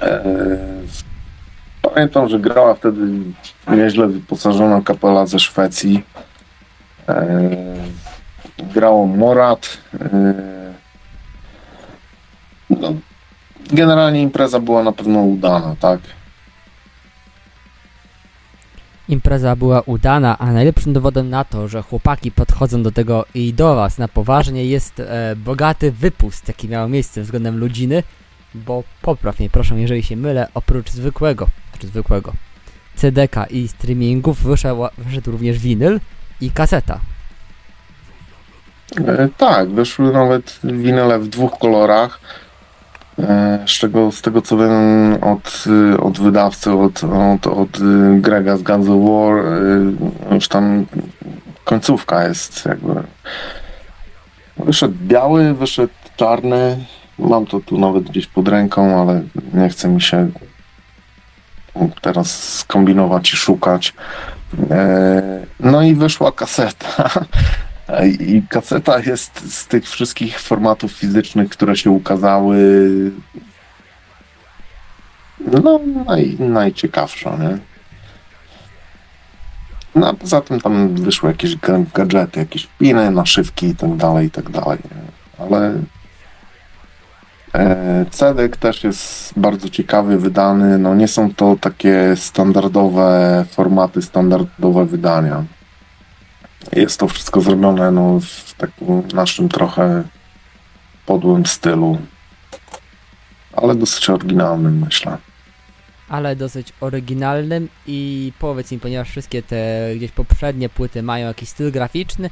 E, 0.00 0.24
Pamiętam, 1.94 2.28
że 2.28 2.38
grała 2.38 2.74
wtedy 2.74 3.00
nieźle 3.68 4.06
wyposażona 4.06 4.80
kapela 4.82 5.26
ze 5.26 5.38
Szwecji. 5.38 6.04
E, 7.08 7.38
grało 8.74 9.06
Morat. 9.06 9.78
No, 12.70 12.92
generalnie 13.72 14.22
impreza 14.22 14.60
była 14.60 14.82
na 14.82 14.92
pewno 14.92 15.20
udana, 15.20 15.76
tak? 15.80 16.00
Impreza 19.08 19.56
była 19.56 19.80
udana, 19.80 20.38
a 20.38 20.52
najlepszym 20.52 20.92
dowodem 20.92 21.30
na 21.30 21.44
to, 21.44 21.68
że 21.68 21.82
chłopaki 21.82 22.30
podchodzą 22.30 22.82
do 22.82 22.92
tego 22.92 23.24
i 23.34 23.54
do 23.54 23.74
was 23.74 23.98
na 23.98 24.08
poważnie 24.08 24.64
jest 24.64 25.00
e, 25.00 25.36
bogaty 25.36 25.92
wypust, 25.92 26.48
jaki 26.48 26.68
miał 26.68 26.88
miejsce 26.88 27.22
względem 27.22 27.58
ludziny, 27.58 28.02
bo 28.54 28.82
popraw 29.02 29.38
mnie 29.38 29.50
proszę, 29.50 29.80
jeżeli 29.80 30.02
się 30.02 30.16
mylę, 30.16 30.48
oprócz 30.54 30.90
zwykłego, 30.90 31.46
czy 31.78 31.86
zwykłego 31.86 32.32
CDK 32.96 33.46
i 33.50 33.68
streamingów 33.68 34.42
wyszedł, 34.42 34.82
wyszedł 34.98 35.30
również 35.30 35.58
winyl 35.58 36.00
i 36.40 36.50
kaseta. 36.50 37.00
E, 39.06 39.28
tak, 39.36 39.70
wyszły 39.70 40.12
nawet 40.12 40.60
winyle 40.64 41.18
w 41.18 41.28
dwóch 41.28 41.58
kolorach. 41.58 42.20
E, 43.22 43.58
z, 43.66 43.70
czego, 43.70 44.12
z 44.12 44.22
tego 44.22 44.42
co 44.42 44.56
wiem 44.56 44.72
od, 45.20 45.64
od 46.02 46.20
wydawcy, 46.20 46.72
od, 46.72 47.04
od, 47.04 47.46
od 47.46 47.78
Grega 48.20 48.56
z 48.56 48.62
Guns 48.62 48.88
of 48.88 49.10
War, 49.10 49.46
e, 50.30 50.34
już 50.34 50.48
tam 50.48 50.86
końcówka 51.64 52.28
jest 52.28 52.66
jakby. 52.66 53.02
Wyszedł 54.56 54.94
biały, 55.02 55.54
wyszedł 55.54 55.92
czarny. 56.16 56.84
Mam 57.18 57.46
to 57.46 57.60
tu 57.60 57.78
nawet 57.78 58.04
gdzieś 58.04 58.26
pod 58.26 58.48
ręką, 58.48 59.00
ale 59.00 59.22
nie 59.54 59.68
chce 59.68 59.88
mi 59.88 60.02
się 60.02 60.30
teraz 62.02 62.54
skombinować 62.54 63.32
i 63.32 63.36
szukać. 63.36 63.94
E, 64.70 65.22
no 65.60 65.82
i 65.82 65.94
wyszła 65.94 66.32
kaseta. 66.32 67.10
I 68.20 68.42
kaseta 68.48 68.98
jest 69.00 69.54
z 69.54 69.66
tych 69.66 69.84
wszystkich 69.84 70.40
formatów 70.40 70.92
fizycznych, 70.92 71.48
które 71.48 71.76
się 71.76 71.90
ukazały, 71.90 72.58
no 75.40 75.80
naj, 76.06 76.36
najciekawsza, 76.38 77.36
nie? 77.36 77.58
No 79.94 80.08
a 80.08 80.14
poza 80.14 80.40
tym 80.40 80.60
tam 80.60 80.94
wyszły 80.94 81.28
jakieś 81.28 81.56
gadżety, 81.94 82.40
jakieś 82.40 82.68
piny, 82.78 83.10
naszywki 83.10 83.66
i 83.66 83.76
tak 83.76 83.96
dalej, 83.96 84.26
i 84.26 84.30
tak 84.30 84.50
dalej. 84.50 84.78
Ale 85.38 85.72
e, 87.54 88.04
Cedek 88.10 88.56
też 88.56 88.84
jest 88.84 89.32
bardzo 89.38 89.68
ciekawy, 89.68 90.18
wydany. 90.18 90.78
No 90.78 90.94
nie 90.94 91.08
są 91.08 91.34
to 91.34 91.56
takie 91.60 92.16
standardowe 92.16 93.44
formaty, 93.50 94.02
standardowe 94.02 94.86
wydania 94.86 95.44
jest 96.72 97.00
to 97.00 97.08
wszystko 97.08 97.40
zrobione 97.40 97.90
no, 97.90 98.20
w 98.20 98.54
takim 98.54 99.08
naszym 99.14 99.48
trochę 99.48 100.04
podłym 101.06 101.46
stylu, 101.46 101.98
ale 103.52 103.74
dosyć 103.74 104.10
oryginalnym, 104.10 104.78
myślę. 104.78 105.18
Ale 106.08 106.36
dosyć 106.36 106.72
oryginalnym 106.80 107.68
i 107.86 108.32
powiedz 108.38 108.72
mi, 108.72 108.78
ponieważ 108.78 109.08
wszystkie 109.08 109.42
te 109.42 109.90
gdzieś 109.96 110.10
poprzednie 110.10 110.68
płyty 110.68 111.02
mają 111.02 111.26
jakiś 111.26 111.48
styl 111.48 111.72
graficzny, 111.72 112.30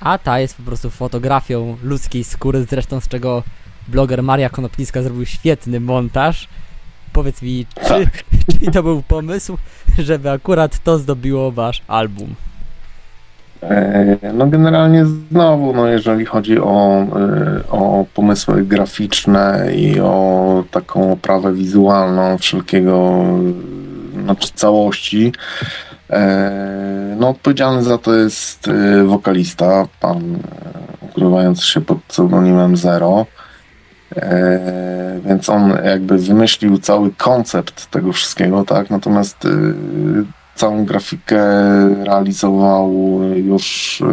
a 0.00 0.18
ta 0.18 0.40
jest 0.40 0.56
po 0.56 0.62
prostu 0.62 0.90
fotografią 0.90 1.76
ludzkiej 1.82 2.24
skóry, 2.24 2.66
zresztą 2.70 3.00
z 3.00 3.08
czego 3.08 3.42
bloger 3.88 4.22
Maria 4.22 4.50
Konopnicka 4.50 5.02
zrobił 5.02 5.26
świetny 5.26 5.80
montaż. 5.80 6.48
Powiedz 7.12 7.42
mi, 7.42 7.66
czy, 7.74 7.88
tak. 7.88 8.24
czy 8.64 8.70
to 8.70 8.82
był 8.82 9.02
pomysł, 9.02 9.58
żeby 9.98 10.30
akurat 10.30 10.82
to 10.82 10.98
zdobiło 10.98 11.52
wasz 11.52 11.82
album? 11.88 12.34
E, 13.62 14.16
no 14.34 14.46
generalnie 14.46 15.06
znowu, 15.06 15.72
no 15.72 15.86
jeżeli 15.86 16.24
chodzi 16.24 16.58
o, 16.58 17.06
e, 17.16 17.70
o 17.70 18.04
pomysły 18.14 18.64
graficzne 18.64 19.68
i 19.76 20.00
o 20.00 20.64
taką 20.70 21.12
oprawę 21.12 21.52
wizualną 21.52 22.38
wszelkiego, 22.38 23.24
znaczy 24.24 24.48
całości, 24.54 25.32
e, 26.10 27.16
no 27.20 27.28
odpowiedzialny 27.28 27.82
za 27.82 27.98
to 27.98 28.14
jest 28.14 28.70
wokalista, 29.06 29.86
pan 30.00 30.38
ukrywający 31.00 31.66
się 31.66 31.80
pod 31.80 31.98
pseudonimem 32.02 32.76
Zero. 32.76 33.26
Więc 35.24 35.48
on 35.48 35.78
jakby 35.84 36.18
wymyślił 36.18 36.78
cały 36.78 37.10
koncept 37.10 37.90
tego 37.90 38.12
wszystkiego, 38.12 38.64
tak? 38.64 38.90
Natomiast 38.90 39.46
całą 40.60 40.84
grafikę 40.84 41.42
realizował 42.04 42.92
już 43.34 44.00
e, 44.02 44.06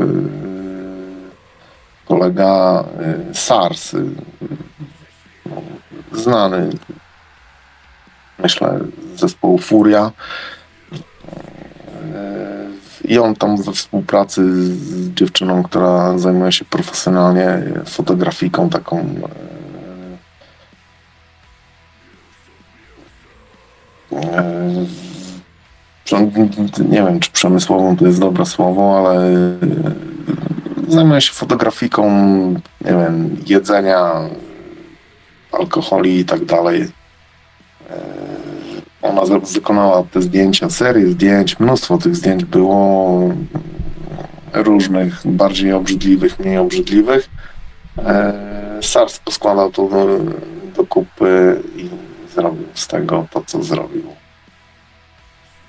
kolega 2.07 2.83
e, 2.99 3.33
SARS, 3.33 3.93
e, 3.93 3.97
znany, 6.11 6.69
myślę, 8.39 8.79
z 9.15 9.19
zespołu 9.19 9.57
Furia. 9.57 10.11
I 13.05 13.19
on 13.19 13.35
tam 13.35 13.63
we 13.63 13.71
współpracy 13.71 14.53
z 14.75 15.13
dziewczyną, 15.13 15.63
która 15.63 16.17
zajmuje 16.17 16.51
się 16.51 16.65
profesjonalnie 16.65 17.61
fotografiką 17.85 18.69
taką 18.69 19.15
nie 26.89 27.03
wiem, 27.03 27.19
czy 27.19 27.31
przemysłową 27.31 27.97
to 27.97 28.05
jest 28.05 28.19
dobre 28.19 28.45
słowo, 28.45 28.97
ale 28.97 29.31
zajmuję 30.87 31.21
się 31.21 31.33
fotografiką, 31.33 32.09
nie 32.81 32.91
wiem, 32.91 33.37
jedzenia, 33.45 34.29
alkoholi 35.51 36.19
i 36.19 36.25
tak 36.25 36.45
dalej. 36.45 36.81
E, 37.89 37.97
ona 39.01 39.21
wykonała 39.53 40.03
te 40.03 40.21
zdjęcia, 40.21 40.69
serię 40.69 41.07
zdjęć, 41.07 41.59
mnóstwo 41.59 41.97
tych 41.97 42.15
zdjęć 42.15 42.45
było 42.45 43.19
różnych, 44.53 45.21
bardziej 45.25 45.73
obrzydliwych, 45.73 46.39
mniej 46.39 46.57
obrzydliwych. 46.57 47.29
E, 47.97 48.33
SARS 48.81 49.19
poskładał 49.19 49.71
to 49.71 49.87
do, 49.87 50.07
do 50.75 50.85
kupy 50.85 51.61
i 51.75 51.89
zrobił 52.35 52.65
z 52.73 52.87
tego 52.87 53.27
to, 53.31 53.43
co 53.45 53.63
zrobił. 53.63 54.03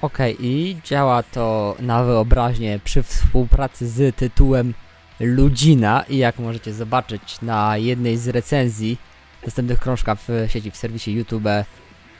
Okay, 0.01 0.37
i 0.41 0.77
działa 0.85 1.23
to 1.23 1.77
na 1.81 2.05
wyobraźnię 2.05 2.81
przy 2.85 3.03
współpracy 3.03 3.89
z 3.89 4.17
tytułem 4.17 4.75
Ludzina 5.21 6.05
i 6.09 6.19
jak 6.19 6.39
możecie 6.39 6.73
zobaczyć 6.73 7.43
na 7.43 7.77
jednej 7.77 8.17
z 8.17 8.29
recenzji 8.29 8.99
dostępnych 9.45 9.81
krążka 9.81 10.15
w 10.15 10.29
sieci, 10.47 10.71
w 10.71 10.77
serwisie 10.77 11.13
YouTube 11.13 11.49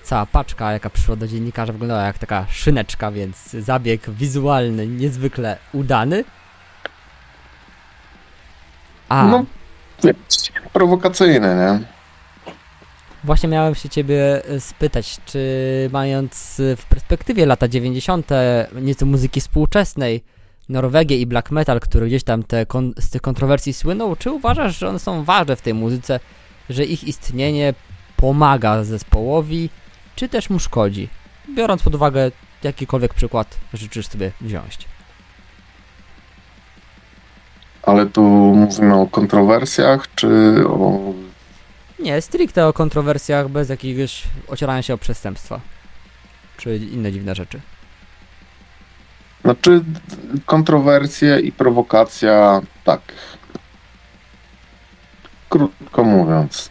cała 0.03 0.27
paczka, 0.27 0.73
jaka 0.73 0.91
przyszła 0.91 1.17
do 1.17 1.27
dziennikarza 1.29 1.73
wyglądała 1.73 2.03
jak 2.03 2.19
taka 2.19 2.47
szyneczka, 2.51 3.11
więc 3.11 3.51
zabieg 3.51 4.11
wizualny 4.11 4.87
niezwykle 4.87 5.59
udany. 5.73 6.25
A... 9.09 9.25
No, 9.25 9.45
prowokacyjny, 10.73 11.55
nie? 11.55 11.98
Właśnie 13.25 13.49
miałem 13.49 13.75
się 13.75 13.89
ciebie 13.89 14.45
e, 14.45 14.61
spytać, 14.61 15.17
czy 15.25 15.41
mając 15.93 16.61
w 16.77 16.85
perspektywie 16.89 17.47
lata 17.47 17.69
90. 17.69 18.31
nieco 18.83 19.07
muzyki 19.07 19.41
współczesnej, 19.41 20.23
Norwegię 20.69 21.17
i 21.17 21.27
black 21.27 21.51
metal, 21.51 21.81
który 21.81 22.07
gdzieś 22.07 22.25
tam 22.25 22.43
te 22.43 22.67
z 22.99 23.11
tych 23.11 23.23
kontrowersji 23.23 23.73
słynął, 23.73 24.17
czy 24.17 24.31
uważasz, 24.31 24.79
że 24.79 24.89
one 24.89 24.99
są 24.99 25.25
ważne 25.25 25.57
w 25.57 25.63
tej 25.63 25.75
muzyce, 25.75 26.21
że 26.71 26.85
ich 26.85 27.05
istnienie 27.05 27.75
pomaga 28.17 28.85
zespołowi, 28.85 29.71
czy 30.17 30.29
też 30.29 30.51
mu 30.51 30.59
szkodzi? 30.59 31.09
Biorąc 31.57 31.83
pod 31.83 31.95
uwagę 31.95 32.31
jakikolwiek 32.63 33.15
przykład 33.15 33.59
życzysz 33.75 34.07
sobie 34.07 34.33
wziąć. 34.41 34.79
Ale 37.83 38.07
tu 38.07 38.23
mówimy 38.55 38.95
o 38.95 39.07
kontrowersjach, 39.07 40.15
czy 40.15 40.29
o 40.69 41.01
nie, 42.01 42.21
stricte 42.21 42.67
o 42.67 42.73
kontrowersjach, 42.73 43.49
bez 43.49 43.69
jakiegoś 43.69 44.25
ocierania 44.49 44.83
się 44.83 44.95
o 44.95 44.99
przestępstwa. 44.99 45.61
Czy 46.57 46.77
inne 46.77 47.13
dziwne 47.13 47.35
rzeczy. 47.35 47.61
Znaczy, 49.45 49.85
kontrowersje 50.47 51.41
i 51.41 51.53
prowokacja, 51.53 52.61
tak. 52.85 53.01
Krótko 55.49 56.05
mówiąc. 56.05 56.71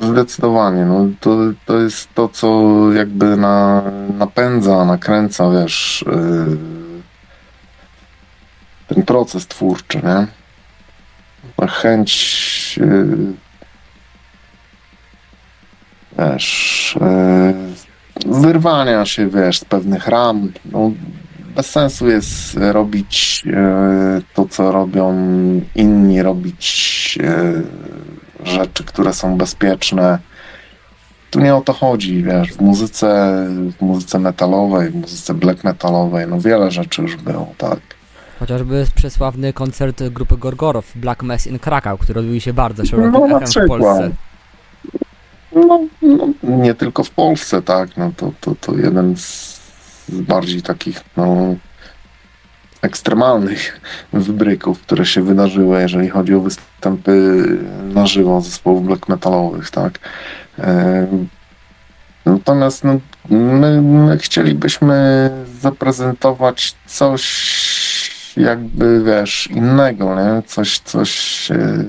Zdecydowanie, 0.00 0.84
no 0.84 1.06
to, 1.20 1.38
to 1.66 1.78
jest 1.78 2.14
to, 2.14 2.28
co 2.28 2.76
jakby 2.92 3.36
na, 3.36 3.82
napędza, 4.18 4.84
nakręca, 4.84 5.50
wiesz, 5.50 6.04
yy, 6.06 6.56
ten 8.88 9.02
proces 9.02 9.46
twórczy, 9.46 10.00
nie? 10.04 10.26
Chęć 11.68 12.78
yy, 12.80 13.32
wiesz, 16.18 16.98
e, 17.00 17.54
wyrwania 18.26 19.04
się, 19.04 19.28
wiesz, 19.28 19.58
z 19.58 19.64
pewnych 19.64 20.08
ram. 20.08 20.52
No, 20.72 20.90
bez 21.56 21.70
sensu 21.70 22.08
jest 22.08 22.56
robić 22.56 23.42
e, 23.52 24.20
to, 24.34 24.46
co 24.46 24.72
robią 24.72 25.14
inni, 25.74 26.22
robić 26.22 27.18
e, 27.22 27.62
rzeczy, 28.46 28.84
które 28.84 29.12
są 29.12 29.36
bezpieczne. 29.36 30.18
Tu 31.30 31.40
nie 31.40 31.54
o 31.54 31.60
to 31.60 31.72
chodzi, 31.72 32.22
wiesz, 32.22 32.52
w 32.52 32.60
muzyce, 32.60 33.36
w 33.78 33.82
muzyce 33.82 34.18
metalowej, 34.18 34.90
w 34.90 34.94
muzyce 34.94 35.34
black 35.34 35.64
metalowej, 35.64 36.26
no 36.28 36.40
wiele 36.40 36.70
rzeczy 36.70 37.02
już 37.02 37.16
było, 37.16 37.54
tak. 37.58 37.78
Chociażby 38.38 38.86
przesławny 38.94 39.52
koncert 39.52 40.02
grupy 40.02 40.36
Gorgorow, 40.36 40.92
Black 40.94 41.22
Mass 41.22 41.46
in 41.46 41.58
Krakow, 41.58 42.00
który 42.00 42.20
odbył 42.20 42.40
się 42.40 42.52
bardzo 42.52 42.86
szerokim 42.86 43.12
No, 43.12 43.26
echem 43.26 43.64
w. 43.64 43.68
Polsce. 43.68 44.10
No, 45.54 45.80
no, 46.02 46.28
nie 46.42 46.74
tylko 46.74 47.04
w 47.04 47.10
Polsce, 47.10 47.62
tak, 47.62 47.96
no 47.96 48.12
to, 48.16 48.32
to, 48.40 48.54
to 48.60 48.76
jeden 48.76 49.16
z 49.16 49.60
bardziej 50.08 50.62
takich, 50.62 51.00
no, 51.16 51.54
ekstremalnych 52.82 53.80
wybryków, 54.12 54.80
które 54.80 55.06
się 55.06 55.22
wydarzyły, 55.22 55.80
jeżeli 55.80 56.08
chodzi 56.08 56.34
o 56.34 56.40
występy 56.40 57.44
na 57.94 58.06
żywo 58.06 58.40
zespołów 58.40 58.86
black 58.86 59.08
metalowych, 59.08 59.70
tak. 59.70 59.98
Natomiast 62.26 62.84
no, 62.84 62.98
my, 63.30 63.82
my 63.82 64.18
chcielibyśmy 64.18 65.30
zaprezentować 65.60 66.74
coś 66.86 67.22
jakby, 68.36 69.02
wiesz, 69.04 69.46
innego, 69.46 70.16
nie? 70.16 70.42
Coś, 70.42 70.78
coś 70.78 71.50
e, 71.50 71.84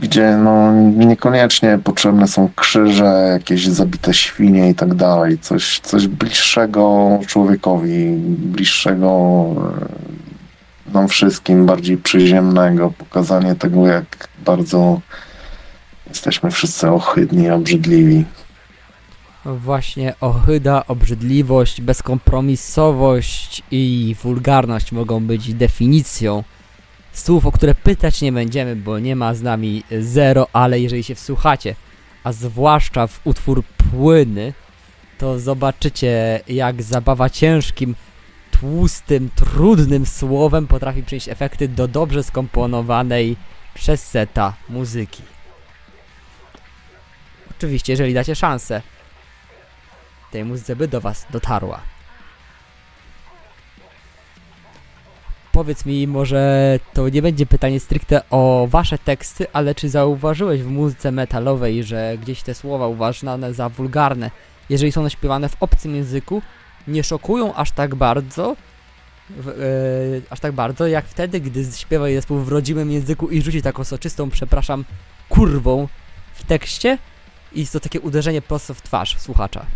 gdzie 0.00 0.36
no, 0.36 0.72
niekoniecznie 0.82 1.78
potrzebne 1.84 2.28
są 2.28 2.48
krzyże, 2.56 3.28
jakieś 3.32 3.66
zabite 3.66 4.14
świnie 4.14 4.70
i 4.70 4.74
tak 4.74 4.94
dalej. 4.94 5.38
Coś, 5.38 5.80
coś 5.80 6.06
bliższego 6.06 7.08
człowiekowi, 7.26 8.06
bliższego 8.28 9.44
e, 10.88 10.92
nam 10.94 11.08
wszystkim, 11.08 11.66
bardziej 11.66 11.96
przyziemnego, 11.96 12.92
pokazanie 12.98 13.54
tego, 13.54 13.86
jak 13.86 14.28
bardzo 14.44 15.00
jesteśmy 16.08 16.50
wszyscy 16.50 16.90
ohydni, 16.90 17.50
obrzydliwi. 17.50 18.24
Właśnie 19.44 20.14
ohyda, 20.20 20.82
obrzydliwość, 20.88 21.80
bezkompromisowość 21.80 23.62
i 23.70 24.16
wulgarność 24.22 24.92
mogą 24.92 25.20
być 25.20 25.54
definicją 25.54 26.44
słów, 27.12 27.46
o 27.46 27.52
które 27.52 27.74
pytać 27.74 28.22
nie 28.22 28.32
będziemy, 28.32 28.76
bo 28.76 28.98
nie 28.98 29.16
ma 29.16 29.34
z 29.34 29.42
nami 29.42 29.82
zero, 30.00 30.46
ale 30.52 30.80
jeżeli 30.80 31.04
się 31.04 31.14
wsłuchacie, 31.14 31.74
a 32.24 32.32
zwłaszcza 32.32 33.06
w 33.06 33.20
utwór 33.24 33.64
Płyny, 33.90 34.52
to 35.18 35.40
zobaczycie 35.40 36.40
jak 36.48 36.82
zabawa 36.82 37.30
ciężkim, 37.30 37.94
tłustym, 38.50 39.30
trudnym 39.34 40.06
słowem 40.06 40.66
potrafi 40.66 41.02
przynieść 41.02 41.28
efekty 41.28 41.68
do 41.68 41.88
dobrze 41.88 42.22
skomponowanej 42.22 43.36
przez 43.74 44.06
seta 44.06 44.54
muzyki. 44.68 45.22
Oczywiście, 47.50 47.92
jeżeli 47.92 48.14
dacie 48.14 48.36
szansę 48.36 48.82
tej 50.30 50.44
muzyce 50.44 50.76
by 50.76 50.88
do 50.88 51.00
was 51.00 51.26
dotarła. 51.30 51.80
Powiedz 55.58 55.86
mi, 55.86 56.06
może 56.06 56.78
to 56.94 57.08
nie 57.08 57.22
będzie 57.22 57.46
pytanie 57.46 57.80
stricte 57.80 58.22
o 58.30 58.66
wasze 58.70 58.98
teksty, 58.98 59.46
ale 59.52 59.74
czy 59.74 59.88
zauważyłeś 59.88 60.62
w 60.62 60.66
muzyce 60.66 61.12
metalowej, 61.12 61.84
że 61.84 62.16
gdzieś 62.22 62.42
te 62.42 62.54
słowa 62.54 62.86
uważane 62.86 63.54
za 63.54 63.68
wulgarne, 63.68 64.30
jeżeli 64.68 64.92
są 64.92 65.08
śpiewane 65.08 65.48
w 65.48 65.56
obcym 65.60 65.94
języku, 65.94 66.42
nie 66.88 67.04
szokują 67.04 67.54
aż 67.54 67.72
tak 67.72 67.94
bardzo, 67.94 68.56
w, 69.30 69.48
e, 69.48 69.52
aż 70.30 70.40
tak 70.40 70.52
bardzo, 70.52 70.86
jak 70.86 71.08
wtedy, 71.08 71.40
gdy 71.40 71.64
śpiewa 71.76 72.08
je 72.08 72.16
zespół 72.16 72.38
w 72.38 72.48
rodzimym 72.48 72.90
języku 72.90 73.28
i 73.28 73.42
rzuci 73.42 73.62
taką 73.62 73.84
soczystą, 73.84 74.30
przepraszam, 74.30 74.84
kurwą 75.28 75.88
w 76.34 76.42
tekście 76.46 76.98
i 77.52 77.60
jest 77.60 77.72
to 77.72 77.80
takie 77.80 78.00
uderzenie 78.00 78.42
prosto 78.42 78.74
w 78.74 78.82
twarz 78.82 79.18
słuchacza. 79.18 79.66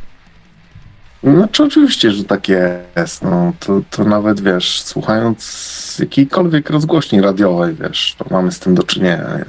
Znaczy 1.24 1.62
oczywiście, 1.64 2.10
że 2.10 2.24
tak 2.24 2.48
jest. 2.48 3.22
No, 3.22 3.52
to, 3.60 3.80
to 3.90 4.04
nawet 4.04 4.40
wiesz, 4.40 4.82
słuchając 4.82 5.96
jakiejkolwiek 5.98 6.70
rozgłośni 6.70 7.20
radiowej, 7.20 7.74
wiesz, 7.74 8.14
to 8.18 8.24
mamy 8.30 8.52
z 8.52 8.58
tym 8.58 8.74
do 8.74 8.82
czynienia. 8.82 9.28
Nie? 9.38 9.44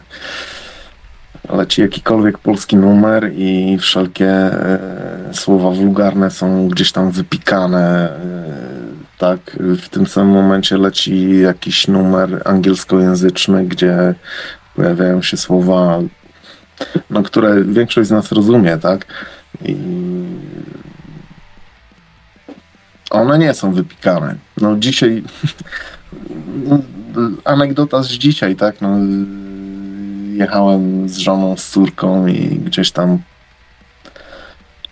Leci 1.57 1.81
jakikolwiek 1.81 2.37
polski 2.37 2.75
numer 2.75 3.31
i 3.35 3.77
wszelkie 3.79 4.29
e, 4.29 4.79
słowa 5.33 5.69
wulgarne 5.69 6.31
są 6.31 6.67
gdzieś 6.67 6.91
tam 6.91 7.11
wypikane. 7.11 8.09
E, 8.09 8.43
tak, 9.17 9.39
w 9.59 9.89
tym 9.89 10.07
samym 10.07 10.33
momencie 10.33 10.77
leci 10.77 11.39
jakiś 11.39 11.87
numer 11.87 12.41
angielskojęzyczny, 12.45 13.65
gdzie 13.65 14.13
pojawiają 14.75 15.21
się 15.21 15.37
słowa, 15.37 15.99
no, 17.09 17.23
które 17.23 17.63
większość 17.63 18.09
z 18.09 18.11
nas 18.11 18.31
rozumie, 18.31 18.77
tak? 18.77 19.05
I 19.65 19.75
one 23.13 23.39
nie 23.39 23.53
są 23.53 23.73
wypikane. 23.73 24.35
No 24.61 24.77
dzisiaj 24.77 25.23
anegdota 27.45 28.03
z 28.03 28.07
dzisiaj, 28.07 28.55
tak? 28.55 28.81
No, 28.81 28.97
jechałem 30.33 31.09
z 31.09 31.17
żoną, 31.17 31.57
z 31.57 31.69
córką 31.69 32.27
i 32.27 32.59
gdzieś 32.65 32.91
tam 32.91 33.19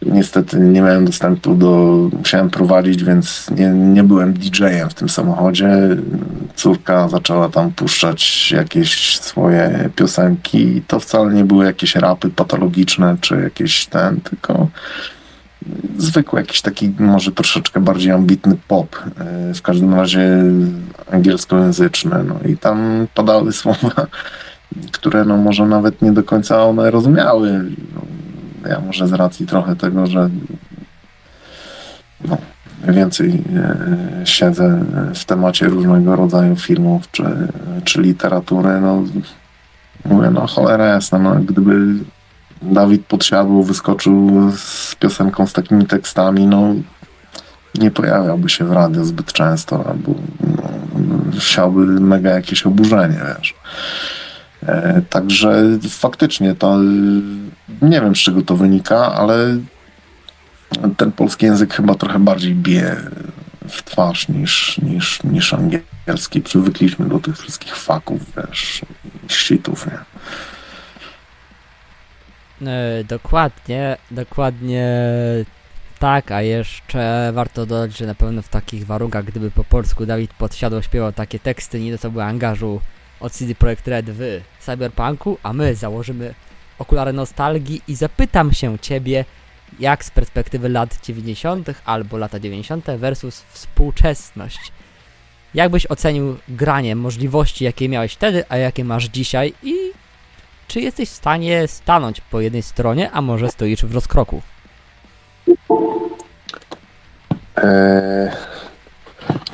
niestety 0.06 0.60
nie 0.60 0.82
miałem 0.82 1.06
dostępu 1.06 1.56
do, 1.56 1.98
musiałem 2.18 2.50
prowadzić, 2.50 3.04
więc 3.04 3.50
nie, 3.52 3.70
nie 3.70 4.04
byłem 4.04 4.34
DJ-em 4.34 4.90
w 4.90 4.94
tym 4.94 5.10
samochodzie. 5.10 5.68
Córka 6.56 7.10
zaczęła 7.10 7.50
tam 7.50 7.72
puszczać 7.72 8.52
jakieś 8.52 9.20
swoje 9.20 9.90
piosenki 9.96 10.82
to 10.88 11.00
wcale 11.00 11.34
nie 11.34 11.44
były 11.44 11.66
jakieś 11.66 11.96
rapy 11.96 12.30
patologiczne, 12.30 13.18
czy 13.22 13.42
jakieś 13.42 13.86
ten, 13.86 14.22
tylko 14.22 14.68
zwykły 15.98 16.40
jakiś 16.40 16.62
taki 16.62 16.94
może 17.00 17.32
troszeczkę 17.32 17.80
bardziej 17.80 18.12
ambitny 18.12 18.58
pop, 18.68 18.96
e, 19.20 19.54
w 19.54 19.62
każdym 19.62 19.94
razie 19.94 20.44
angielskojęzyczny, 21.12 22.24
no 22.24 22.50
i 22.50 22.58
tam 22.58 23.08
padały 23.16 23.54
słowa, 23.62 24.08
które 24.92 25.26
no 25.26 25.38
może 25.38 25.66
nawet 25.66 26.02
nie 26.02 26.12
do 26.12 26.24
końca 26.24 26.64
one 26.64 26.92
rozumiały. 26.92 27.52
No, 27.96 28.02
ja 28.70 28.80
może 28.80 29.08
z 29.08 29.14
racji 29.14 29.48
trochę 29.48 29.76
tego, 29.76 30.08
że 30.08 30.30
no, 32.26 32.38
więcej 32.88 33.44
e, 33.56 34.26
siedzę 34.26 34.84
w 35.16 35.26
temacie 35.26 35.66
różnego 35.66 36.16
rodzaju 36.16 36.56
filmów 36.56 37.12
czy, 37.12 37.24
czy 37.84 38.02
literatury, 38.02 38.82
no 38.82 39.04
mówię, 40.06 40.30
no 40.30 40.48
cholera 40.48 40.86
jasna, 40.86 41.20
no 41.20 41.36
gdyby 41.36 41.76
Dawid 42.62 43.06
Podsiadło 43.06 43.64
wyskoczył 43.64 44.32
z 44.58 44.96
piosenką 44.96 45.48
z 45.48 45.54
takimi 45.54 45.86
tekstami, 45.86 46.48
no 46.48 46.74
nie 47.76 47.92
pojawiałby 47.92 48.50
się 48.50 48.66
w 48.66 48.72
radio 48.72 49.06
zbyt 49.06 49.34
często, 49.34 49.86
albo 49.90 50.14
no, 51.58 51.72
mega 52.00 52.30
jakieś 52.30 52.66
oburzenie, 52.66 53.22
wiesz. 53.38 53.54
E, 54.66 55.02
także 55.10 55.64
faktycznie 55.90 56.56
to 56.56 56.78
nie 57.82 58.02
wiem 58.02 58.16
z 58.16 58.20
czego 58.20 58.42
to 58.42 58.56
wynika, 58.56 59.14
ale 59.16 59.58
ten 60.98 61.12
polski 61.12 61.46
język 61.46 61.74
chyba 61.74 61.96
trochę 61.96 62.20
bardziej 62.20 62.56
bije 62.56 62.98
w 63.70 63.84
twarz 63.84 64.28
niż, 64.28 64.78
niż, 64.78 65.24
niż 65.24 65.54
angielski. 65.54 66.42
Przywykliśmy 66.42 67.10
do 67.10 67.20
tych 67.20 67.38
wszystkich 67.38 67.76
faków, 67.76 68.22
wiesz, 68.38 68.82
shitów, 69.28 69.88
nie? 69.88 69.98
E, 72.68 73.04
dokładnie, 73.04 73.98
dokładnie 74.12 74.88
tak, 76.00 76.32
a 76.32 76.42
jeszcze 76.42 77.32
warto 77.34 77.66
dodać, 77.66 77.98
że 77.98 78.06
na 78.06 78.16
pewno 78.16 78.42
w 78.42 78.50
takich 78.50 78.86
warunkach, 78.86 79.26
gdyby 79.26 79.52
po 79.52 79.64
polsku 79.64 80.06
Dawid 80.06 80.34
Podsiadło 80.34 80.82
śpiewał 80.82 81.12
takie 81.12 81.40
teksty, 81.40 81.80
nie 81.80 81.92
dostałby 81.92 82.24
angażu 82.24 82.82
od 83.20 83.32
CD 83.32 83.56
Projekt 83.56 83.88
Red 83.88 84.06
w 84.10 84.42
Cyberpunku, 84.60 85.38
a 85.44 85.54
my 85.54 85.76
założymy 85.76 86.34
okulary 86.80 87.14
nostalgii 87.14 87.82
i 87.88 87.96
zapytam 87.96 88.54
się 88.54 88.80
Ciebie, 88.80 89.26
jak 89.80 90.06
z 90.06 90.12
perspektywy 90.12 90.70
lat 90.70 91.06
90. 91.06 91.70
albo 91.86 92.18
lata 92.18 92.40
90. 92.40 92.86
versus 92.86 93.44
współczesność. 93.50 94.72
Jak 95.54 95.72
byś 95.72 95.86
ocenił 95.92 96.38
granie, 96.48 96.96
możliwości, 96.96 97.64
jakie 97.64 97.90
miałeś 97.90 98.14
wtedy, 98.14 98.44
a 98.50 98.58
jakie 98.58 98.86
masz 98.86 99.06
dzisiaj 99.06 99.54
i 99.64 99.76
czy 100.72 100.82
jesteś 100.82 101.10
w 101.10 101.14
stanie 101.14 101.68
stanąć 101.68 102.22
po 102.22 102.42
jednej 102.42 102.62
stronie, 102.62 103.12
a 103.12 103.22
może 103.22 103.50
stoisz 103.50 103.86
w 103.86 103.96
rozkroku? 103.96 104.42
Eee, 107.56 108.32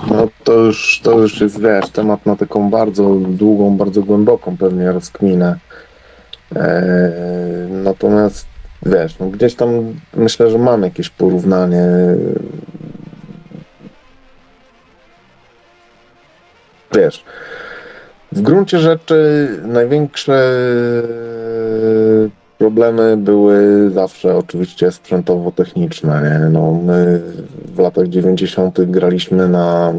no 0.10 0.28
to 0.44 0.54
już, 0.54 1.02
to 1.04 1.20
już 1.20 1.42
jest, 1.42 1.62
wiesz, 1.62 1.90
temat 1.90 2.26
na 2.26 2.36
taką 2.36 2.70
bardzo 2.70 3.16
długą, 3.16 3.78
bardzo 3.78 4.04
głęboką 4.04 4.58
pewnie 4.58 4.92
rozkminę. 4.92 5.58
Eee, 6.56 7.72
natomiast 7.72 8.48
wiesz, 8.86 9.20
no 9.20 9.28
gdzieś 9.28 9.56
tam 9.56 9.70
myślę, 10.14 10.50
że 10.52 10.58
mam 10.58 10.84
jakieś 10.84 11.10
porównanie. 11.10 11.86
Wiesz, 16.96 17.24
w 18.32 18.42
gruncie 18.42 18.80
rzeczy 18.80 19.48
największe 19.66 20.54
problemy 22.58 23.18
były 23.18 23.90
zawsze 23.90 24.36
oczywiście 24.36 24.92
sprzętowo-techniczne. 24.92 26.50
No, 26.52 26.72
my 26.86 27.22
w 27.66 27.80
latach 27.80 28.08
90. 28.08 28.82
graliśmy 28.82 29.50
na 29.50 29.94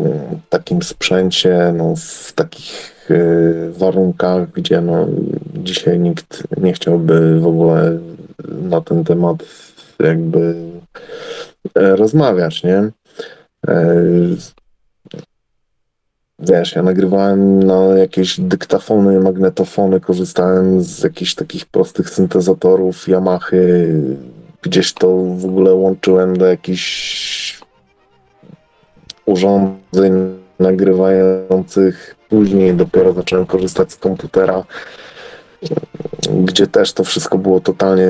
takim 0.49 0.83
sprzęcie, 0.83 1.75
no, 1.77 1.95
w 1.97 2.33
takich 2.33 3.07
y, 3.11 3.73
warunkach, 3.79 4.51
gdzie 4.51 4.81
no, 4.81 5.07
dzisiaj 5.55 5.99
nikt 5.99 6.43
nie 6.57 6.73
chciałby 6.73 7.41
w 7.41 7.47
ogóle 7.47 7.99
na 8.49 8.81
ten 8.81 9.05
temat 9.05 9.37
jakby 9.99 10.55
e, 11.75 11.97
rozmawiać, 11.97 12.63
nie? 12.65 12.91
Wiesz, 16.39 16.75
ja 16.75 16.83
nagrywałem 16.83 17.63
na 17.63 17.85
jakieś 17.85 18.41
dyktafony, 18.41 19.21
magnetofony, 19.21 20.01
korzystałem 20.01 20.83
z 20.83 21.03
jakichś 21.03 21.35
takich 21.35 21.67
prostych 21.67 22.11
syntezatorów 22.11 23.09
Yamahy, 23.09 23.95
gdzieś 24.63 24.93
to 24.93 25.17
w 25.17 25.45
ogóle 25.45 25.75
łączyłem 25.75 26.37
do 26.37 26.47
jakichś 26.47 27.61
urządzeń 29.27 30.13
nagrywających. 30.59 32.15
Później 32.29 32.75
dopiero 32.75 33.13
zacząłem 33.13 33.47
korzystać 33.47 33.93
z 33.93 33.97
komputera, 33.97 34.65
gdzie 36.45 36.67
też 36.67 36.93
to 36.93 37.05
wszystko 37.05 37.39
było 37.39 37.61
totalnie 37.61 38.09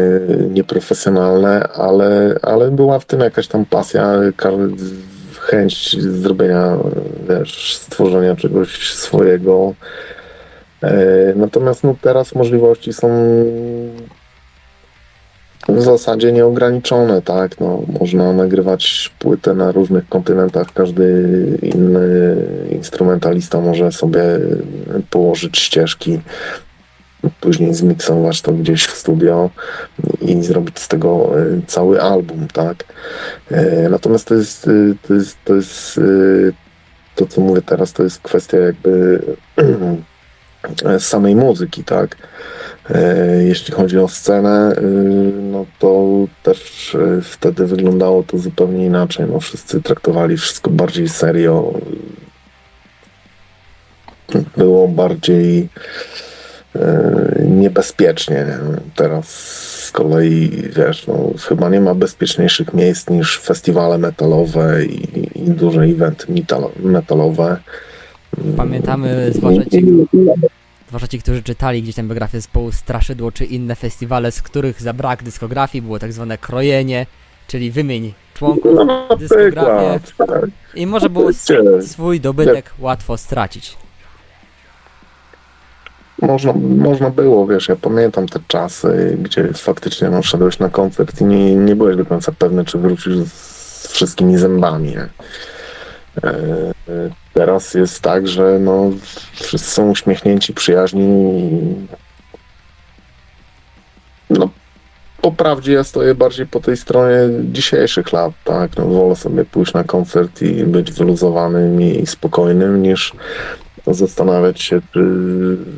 nieprofesjonalne, 0.51 1.69
ale, 1.69 2.39
ale 2.43 2.71
była 2.71 2.99
w 2.99 3.05
tym 3.05 3.21
jakaś 3.21 3.49
tam 3.49 3.65
pasja 3.65 4.15
chęć 5.51 6.03
zrobienia, 6.03 6.79
wiesz, 7.29 7.77
stworzenia 7.77 8.37
czegoś 8.37 8.93
swojego. 8.95 9.75
E, 10.83 10.95
natomiast 11.37 11.85
no, 11.85 11.95
teraz 12.03 12.35
możliwości 12.35 12.93
są 12.93 13.09
w 15.69 15.83
zasadzie 15.83 16.33
nieograniczone, 16.33 17.23
tak? 17.23 17.61
No, 17.61 17.83
można 18.01 18.33
nagrywać 18.33 19.15
płytę 19.19 19.55
na 19.55 19.73
różnych 19.73 20.09
kontynentach. 20.09 20.73
Każdy 20.75 21.59
inny 21.63 22.37
instrumentalista 22.71 23.61
może 23.61 23.93
sobie 23.93 24.23
położyć 25.11 25.59
ścieżki 25.59 26.21
później 27.41 27.75
zmiksować 27.75 28.43
to 28.43 28.53
gdzieś 28.53 28.87
w 28.87 28.97
studio 28.97 29.51
i 30.21 30.43
zrobić 30.43 30.79
z 30.79 30.89
tego 30.89 31.41
e, 31.41 31.45
cały 31.67 32.03
album, 32.03 32.49
tak? 32.53 32.85
E, 33.51 33.89
natomiast 33.89 34.29
to 34.29 34.35
jest, 34.35 34.69
e, 34.69 34.71
to 35.09 35.15
jest, 35.15 35.39
to 35.45 35.55
jest 35.55 36.01
to, 37.15 37.27
co 37.27 37.41
mówię 37.41 37.63
teraz, 37.63 37.93
to 37.93 38.03
jest 38.03 38.21
kwestia 38.21 38.59
jakby 38.59 39.23
samej 40.99 41.37
muzyki, 41.37 41.85
tak? 41.85 42.17
Jeśli 43.47 43.75
chodzi 43.75 43.99
o 43.99 44.09
scenę, 44.09 44.75
no 45.43 45.67
to 45.79 46.05
też 46.43 46.97
wtedy 47.23 47.67
wyglądało 47.67 48.23
to 48.23 48.39
zupełnie 48.39 48.87
inaczej. 48.87 49.27
No, 49.33 49.41
wszyscy 49.41 49.83
traktowali 49.83 50.37
wszystko 50.37 50.71
bardziej 50.71 51.09
serio. 51.09 51.73
Było 54.57 54.89
bardziej 54.89 55.69
E, 56.19 56.28
niebezpiecznie. 57.47 58.47
Teraz 58.95 59.29
z 59.85 59.91
kolei, 59.91 60.51
wiesz, 60.77 61.07
no, 61.07 61.31
chyba 61.49 61.69
nie 61.69 61.81
ma 61.81 61.95
bezpieczniejszych 61.95 62.75
miejsc 62.75 63.11
niż 63.11 63.41
festiwale 63.41 63.99
metalowe 63.99 64.85
i, 64.85 65.29
i 65.39 65.51
duże 65.51 65.83
eventy 65.83 66.27
metalowe. 66.83 67.57
Pamiętamy, 68.57 69.31
zwłaszcza 69.33 69.65
ci, 69.65 69.87
zwłaszcza 70.89 71.09
ci, 71.09 71.19
którzy 71.19 71.43
czytali 71.43 71.83
gdzieś 71.83 71.95
tam 71.95 72.09
biografię 72.09 72.39
zespołu 72.39 72.73
Straszydło, 72.73 73.33
czy 73.33 73.45
inne 73.45 73.77
festiwale, 73.77 74.33
z 74.33 74.43
których 74.43 74.83
za 74.83 74.93
brak 74.93 75.23
dyskografii 75.23 75.83
było 75.83 75.99
tak 75.99 76.13
zwane 76.13 76.39
krojenie, 76.39 77.07
czyli 77.47 77.71
wymień 77.71 78.13
członków, 78.35 78.79
dyskografię 79.19 80.01
i 80.75 80.87
może 80.87 81.11
było 81.11 81.31
swój 81.81 82.21
dobytek 82.21 82.71
łatwo 82.79 83.17
stracić 83.17 83.77
można, 86.23 86.53
można 86.53 87.11
było, 87.11 87.47
wiesz, 87.47 87.69
ja 87.69 87.77
pamiętam 87.77 88.27
te 88.27 88.41
czasy, 88.47 89.17
gdzie 89.23 89.53
faktycznie 89.53 90.11
no, 90.11 90.23
szedłeś 90.23 90.59
na 90.59 90.69
koncert 90.69 91.21
i 91.21 91.25
nie, 91.25 91.55
nie 91.55 91.77
byłeś 91.77 91.97
do 91.97 92.05
końca 92.05 92.33
pewny, 92.33 92.65
czy 92.65 92.79
wrócisz 92.79 93.17
z 93.17 93.89
wszystkimi 93.93 94.39
zębami. 94.39 94.89
Nie? 94.89 95.09
E, 96.25 96.73
teraz 97.35 97.75
jest 97.75 98.01
tak, 98.01 98.29
że 98.29 98.59
no, 98.59 98.91
wszyscy 99.33 99.71
są 99.71 99.91
uśmiechnięci, 99.91 100.55
przyjaźni. 100.55 101.51
No, 104.31 104.49
po 105.21 105.33
prawdzie 105.33 105.73
ja 105.73 105.85
stoję 105.85 106.15
bardziej 106.15 106.47
po 106.47 106.61
tej 106.61 106.77
stronie 106.77 107.19
dzisiejszych 107.43 108.13
lat, 108.13 108.33
tak? 108.45 108.77
No, 108.77 108.85
wolę 108.85 109.17
sobie 109.17 109.45
pójść 109.45 109.75
na 109.75 109.85
koncert 109.85 110.43
i 110.43 110.65
być 110.65 110.93
wyluzowanym 110.93 111.83
i 111.83 112.07
spokojnym, 112.07 112.83
niż 112.83 113.13
zastanawiać 113.95 114.63
się, 114.63 114.81
czy 114.93 115.01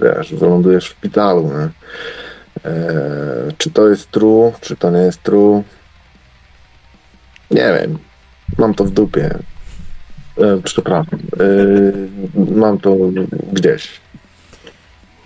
wiesz, 0.03 0.35
wylądujesz 0.35 0.85
w 0.85 0.89
szpitalu. 0.89 1.51
Nie? 1.59 1.69
E, 2.71 3.53
czy 3.59 3.71
to 3.71 3.89
jest 3.89 4.11
true, 4.11 4.53
czy 4.61 4.77
to 4.77 4.91
nie 4.91 4.99
jest 4.99 5.23
true? 5.23 5.63
Nie 7.51 7.79
wiem. 7.81 7.99
Mam 8.59 8.75
to 8.75 8.85
w 8.85 8.91
dupie. 8.91 9.39
E, 10.39 10.61
przepraszam. 10.65 11.19
E, 11.41 12.55
mam 12.57 12.79
to 12.79 12.97
gdzieś. 13.53 14.01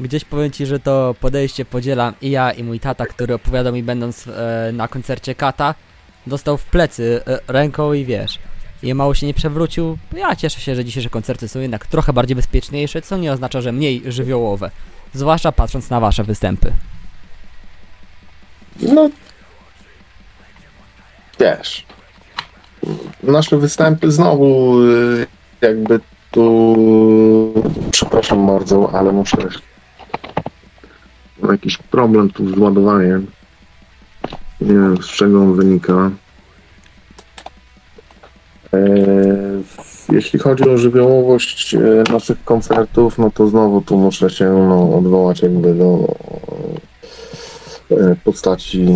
Gdzieś 0.00 0.24
powiem 0.24 0.50
ci, 0.50 0.66
że 0.66 0.80
to 0.80 1.14
podejście 1.20 1.64
podzielam 1.64 2.14
i 2.22 2.30
ja, 2.30 2.52
i 2.52 2.64
mój 2.64 2.80
tata, 2.80 3.06
który 3.06 3.34
opowiadał 3.34 3.72
mi 3.72 3.82
będąc 3.82 4.26
e, 4.26 4.70
na 4.72 4.88
koncercie 4.88 5.34
Kata, 5.34 5.74
dostał 6.26 6.56
w 6.56 6.64
plecy 6.64 7.20
e, 7.26 7.38
ręką 7.48 7.92
i 7.92 8.04
wiesz 8.04 8.38
i 8.84 8.94
mało 8.94 9.14
się 9.14 9.26
nie 9.26 9.34
przewrócił. 9.34 9.98
Ja 10.16 10.36
cieszę 10.36 10.60
się, 10.60 10.74
że 10.74 10.84
dzisiejsze 10.84 11.10
koncerty 11.10 11.48
są 11.48 11.60
jednak 11.60 11.86
trochę 11.86 12.12
bardziej 12.12 12.36
bezpieczniejsze, 12.36 13.02
co 13.02 13.16
nie 13.16 13.32
oznacza, 13.32 13.60
że 13.60 13.72
mniej 13.72 14.02
żywiołowe. 14.06 14.70
Zwłaszcza 15.14 15.52
patrząc 15.52 15.90
na 15.90 16.00
wasze 16.00 16.24
występy. 16.24 16.72
No, 18.80 19.10
wiesz, 21.40 21.86
nasze 23.22 23.58
występy 23.58 24.10
znowu 24.10 24.80
y, 24.82 25.26
jakby 25.60 26.00
tu 26.30 26.76
przepraszam 27.90 28.46
bardzo, 28.46 28.90
ale 28.94 29.12
muszę 29.12 29.36
jakiś 31.50 31.76
problem 31.76 32.30
tu 32.30 32.54
z 32.54 32.58
ładowaniem. 32.58 33.26
Nie 34.60 34.72
wiem 34.72 35.02
z 35.02 35.06
czego 35.06 35.42
on 35.42 35.54
wynika. 35.54 36.10
E, 38.74 40.12
jeśli 40.12 40.38
chodzi 40.38 40.68
o 40.68 40.78
żywiołowość 40.78 41.74
e, 41.74 42.12
naszych 42.12 42.44
koncertów, 42.44 43.18
no 43.18 43.30
to 43.30 43.46
znowu 43.46 43.80
tu 43.80 43.98
muszę 43.98 44.30
się 44.30 44.44
no, 44.68 44.96
odwołać 44.96 45.42
jakby 45.42 45.74
do 45.74 46.14
e, 47.90 48.16
postaci 48.24 48.86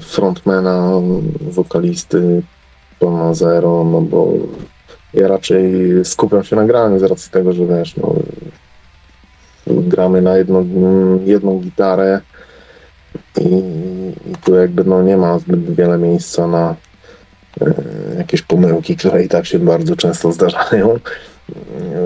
frontmana, 0.00 0.90
wokalisty 1.40 2.42
Toma 2.98 3.34
Zero, 3.34 3.84
no 3.84 4.00
bo 4.00 4.32
ja 5.14 5.28
raczej 5.28 5.72
skupiam 6.04 6.44
się 6.44 6.56
na 6.56 6.64
graniu 6.64 6.98
z 6.98 7.02
racji 7.02 7.30
tego, 7.30 7.52
że 7.52 7.66
wiesz, 7.66 7.96
no, 7.96 8.14
gramy 9.66 10.22
na 10.22 10.36
jedno, 10.36 10.64
jedną 11.24 11.58
gitarę 11.58 12.20
i, 13.40 13.62
i 14.30 14.34
tu 14.44 14.54
jakby 14.54 14.84
no, 14.84 15.02
nie 15.02 15.16
ma 15.16 15.38
zbyt 15.38 15.74
wiele 15.74 15.98
miejsca 15.98 16.46
na 16.46 16.74
jakieś 18.18 18.42
pomyłki, 18.42 18.96
które 18.96 19.24
i 19.24 19.28
tak 19.28 19.46
się 19.46 19.58
bardzo 19.58 19.96
często 19.96 20.32
zdarzają. 20.32 20.98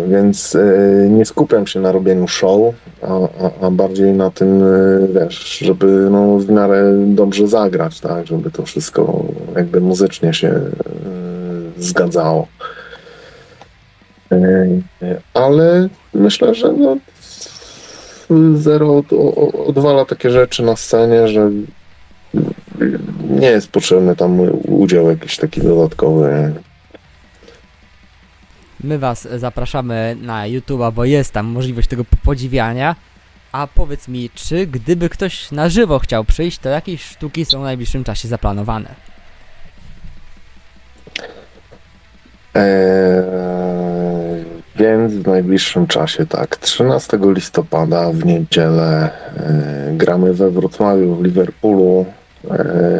Więc 0.08 0.56
e, 0.56 1.08
nie 1.08 1.24
skupiam 1.24 1.66
się 1.66 1.80
na 1.80 1.92
robieniu 1.92 2.28
show, 2.28 2.74
a, 3.02 3.06
a, 3.06 3.66
a, 3.66 3.70
bardziej 3.70 4.12
na 4.12 4.30
tym, 4.30 4.62
e, 4.62 4.68
wiesz, 5.14 5.58
żeby 5.58 5.86
no, 5.86 6.38
w 6.38 6.50
miarę 6.50 6.94
dobrze 7.06 7.48
zagrać, 7.48 8.00
tak, 8.00 8.26
żeby 8.26 8.50
to 8.50 8.62
wszystko 8.62 9.24
jakby 9.56 9.80
muzycznie 9.80 10.34
się 10.34 10.60
zgadzało. 11.78 12.48
Ale 15.34 15.88
myślę, 16.14 16.54
że 16.54 16.72
no, 16.72 16.96
Zero 18.54 19.02
odwala 19.66 20.04
takie 20.04 20.30
rzeczy 20.30 20.62
na 20.62 20.76
scenie, 20.76 21.28
że 21.28 21.50
nie 23.30 23.46
jest 23.46 23.70
potrzebny 23.70 24.16
tam 24.16 24.40
udział 24.62 25.10
jakiś 25.10 25.36
taki 25.36 25.60
dodatkowy. 25.60 26.52
My 28.84 28.98
Was 28.98 29.28
zapraszamy 29.36 30.16
na 30.22 30.42
YouTube'a, 30.42 30.92
bo 30.92 31.04
jest 31.04 31.32
tam 31.32 31.46
możliwość 31.46 31.88
tego 31.88 32.04
podziwiania. 32.24 32.96
A 33.52 33.66
powiedz 33.74 34.08
mi, 34.08 34.30
czy 34.34 34.66
gdyby 34.66 35.08
ktoś 35.08 35.50
na 35.50 35.68
żywo 35.68 35.98
chciał 35.98 36.24
przyjść, 36.24 36.58
to 36.58 36.68
jakieś 36.68 37.04
sztuki 37.04 37.44
są 37.44 37.60
w 37.60 37.62
najbliższym 37.62 38.04
czasie 38.04 38.28
zaplanowane? 38.28 38.94
Eee, 42.54 44.44
więc 44.76 45.14
w 45.14 45.26
najbliższym 45.26 45.86
czasie, 45.86 46.26
tak, 46.26 46.56
13 46.56 47.18
listopada 47.22 48.12
w 48.12 48.24
niedzielę 48.24 49.10
e, 49.36 49.92
gramy 49.96 50.34
we 50.34 50.50
Wrocławiu, 50.50 51.14
w 51.14 51.24
Liverpoolu. 51.24 52.06
E, 52.50 52.94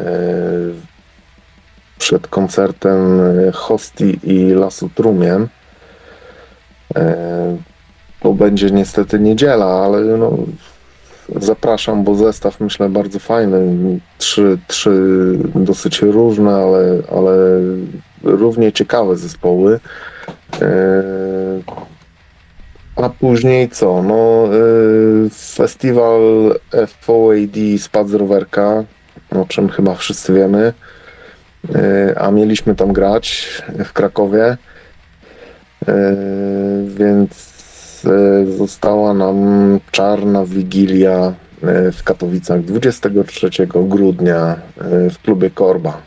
przed 1.98 2.28
koncertem 2.28 3.20
Hosti 3.52 4.18
i 4.22 4.50
Lasu 4.54 4.88
Trumien. 4.94 5.48
E, 6.96 7.56
to 8.20 8.32
będzie 8.32 8.70
niestety 8.70 9.20
niedziela, 9.20 9.66
ale 9.66 10.00
no, 10.02 10.38
zapraszam, 11.36 12.04
bo 12.04 12.14
zestaw 12.14 12.60
myślę 12.60 12.88
bardzo 12.88 13.18
fajny. 13.18 13.60
Trzy, 14.18 14.58
trzy 14.66 14.90
dosyć 15.54 16.02
różne, 16.02 16.54
ale, 16.54 16.98
ale 17.16 17.36
równie 18.22 18.72
ciekawe 18.72 19.16
zespoły. 19.16 19.80
E, 20.62 21.02
a 22.96 23.08
później 23.08 23.68
co? 23.68 24.02
No, 24.02 24.48
festiwal 25.32 26.20
FOAD 27.00 27.56
spadł 27.78 28.08
z 28.08 28.14
rowerka, 28.14 28.84
o 29.36 29.44
czym 29.48 29.68
chyba 29.68 29.94
wszyscy 29.94 30.34
wiemy. 30.34 30.72
E, 31.74 32.18
a 32.18 32.30
mieliśmy 32.30 32.74
tam 32.74 32.92
grać 32.92 33.48
w 33.84 33.92
Krakowie. 33.92 34.56
Więc 36.86 37.54
została 38.58 39.14
nam 39.14 39.80
czarna 39.90 40.44
wigilia 40.44 41.34
w 41.92 42.02
Katowicach 42.04 42.62
23 42.62 43.50
grudnia 43.66 44.56
w 45.10 45.18
klubie 45.22 45.50
Korba. 45.50 46.02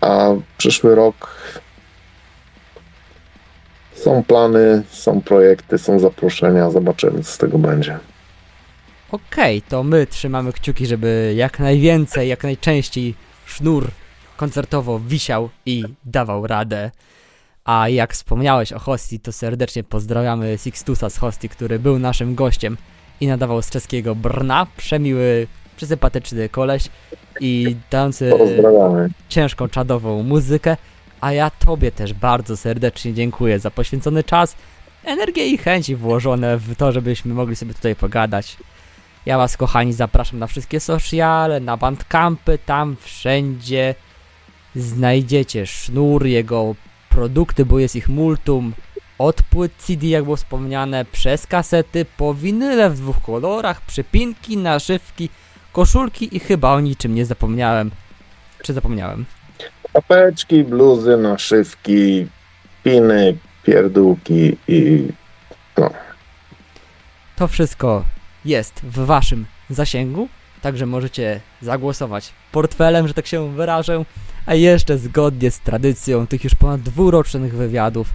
A 0.00 0.28
przyszły 0.58 0.94
rok 0.94 1.38
są 3.94 4.24
plany, 4.24 4.82
są 4.90 5.20
projekty, 5.20 5.78
są 5.78 5.98
zaproszenia, 5.98 6.70
zobaczymy 6.70 7.22
co 7.22 7.32
z 7.32 7.38
tego 7.38 7.58
będzie. 7.58 7.98
Okej, 9.12 9.58
okay, 9.58 9.70
to 9.70 9.82
my 9.82 10.06
trzymamy 10.06 10.52
kciuki, 10.52 10.86
żeby 10.86 11.34
jak 11.36 11.58
najwięcej, 11.58 12.28
jak 12.28 12.42
najczęściej 12.42 13.14
sznur 13.46 13.90
koncertowo 14.36 14.98
wisiał 14.98 15.50
i 15.66 15.84
dawał 16.04 16.46
radę. 16.46 16.90
A 17.64 17.88
jak 17.88 18.12
wspomniałeś 18.12 18.72
o 18.72 18.78
Hosti, 18.78 19.20
to 19.20 19.32
serdecznie 19.32 19.84
pozdrawiamy 19.84 20.58
Sixtusa 20.58 21.10
z 21.10 21.16
Hosti, 21.16 21.48
który 21.48 21.78
był 21.78 21.98
naszym 21.98 22.34
gościem 22.34 22.76
i 23.20 23.26
nadawał 23.26 23.62
z 23.62 23.70
czeskiego 23.70 24.14
Brna. 24.14 24.66
Przemiły, 24.76 25.46
przysympatyczny 25.76 26.48
koleś 26.48 26.88
i 27.40 27.76
dający 27.90 28.32
ciężką, 29.28 29.68
czadową 29.68 30.22
muzykę. 30.22 30.76
A 31.20 31.32
ja 31.32 31.50
Tobie 31.50 31.92
też 31.92 32.14
bardzo 32.14 32.56
serdecznie 32.56 33.14
dziękuję 33.14 33.58
za 33.58 33.70
poświęcony 33.70 34.24
czas, 34.24 34.56
energię 35.04 35.46
i 35.46 35.58
chęci 35.58 35.96
włożone 35.96 36.56
w 36.56 36.76
to, 36.76 36.92
żebyśmy 36.92 37.34
mogli 37.34 37.56
sobie 37.56 37.74
tutaj 37.74 37.96
pogadać. 37.96 38.56
Ja 39.28 39.38
Was, 39.38 39.56
kochani, 39.56 39.92
zapraszam 39.92 40.38
na 40.38 40.46
wszystkie 40.46 40.80
sociale, 40.80 41.60
na 41.60 41.76
bandcampy, 41.76 42.58
tam 42.66 42.96
wszędzie 43.00 43.94
znajdziecie 44.76 45.66
sznur, 45.66 46.26
jego 46.26 46.74
produkty, 47.08 47.64
bo 47.64 47.78
jest 47.78 47.96
ich 47.96 48.08
multum. 48.08 48.72
Od 49.18 49.42
płyt 49.42 49.72
CD, 49.78 50.06
jak 50.06 50.24
było 50.24 50.36
wspomniane, 50.36 51.04
przez 51.04 51.46
kasety, 51.46 52.06
po 52.16 52.34
winyle 52.34 52.90
w 52.90 52.96
dwóch 52.96 53.22
kolorach, 53.22 53.80
przypinki, 53.80 54.56
naszywki, 54.56 55.28
koszulki 55.72 56.36
i 56.36 56.40
chyba 56.40 56.72
o 56.72 56.80
niczym 56.80 57.14
nie 57.14 57.26
zapomniałem. 57.26 57.90
Czy 58.62 58.72
zapomniałem? 58.72 59.24
Apeczki, 59.94 60.64
bluzy, 60.64 61.16
naszywki, 61.16 62.26
piny, 62.84 63.36
pierdółki 63.62 64.56
i 64.68 65.08
no. 65.78 65.90
To 67.36 67.48
wszystko 67.48 68.04
jest 68.44 68.80
w 68.82 69.06
waszym 69.06 69.46
zasięgu, 69.70 70.28
także 70.62 70.86
możecie 70.86 71.40
zagłosować 71.62 72.32
portfelem, 72.52 73.08
że 73.08 73.14
tak 73.14 73.26
się 73.26 73.52
wyrażę, 73.52 74.04
a 74.46 74.54
jeszcze 74.54 74.98
zgodnie 74.98 75.50
z 75.50 75.60
tradycją 75.60 76.26
tych 76.26 76.44
już 76.44 76.54
ponad 76.54 76.80
dwurocznych 76.80 77.54
wywiadów 77.54 78.08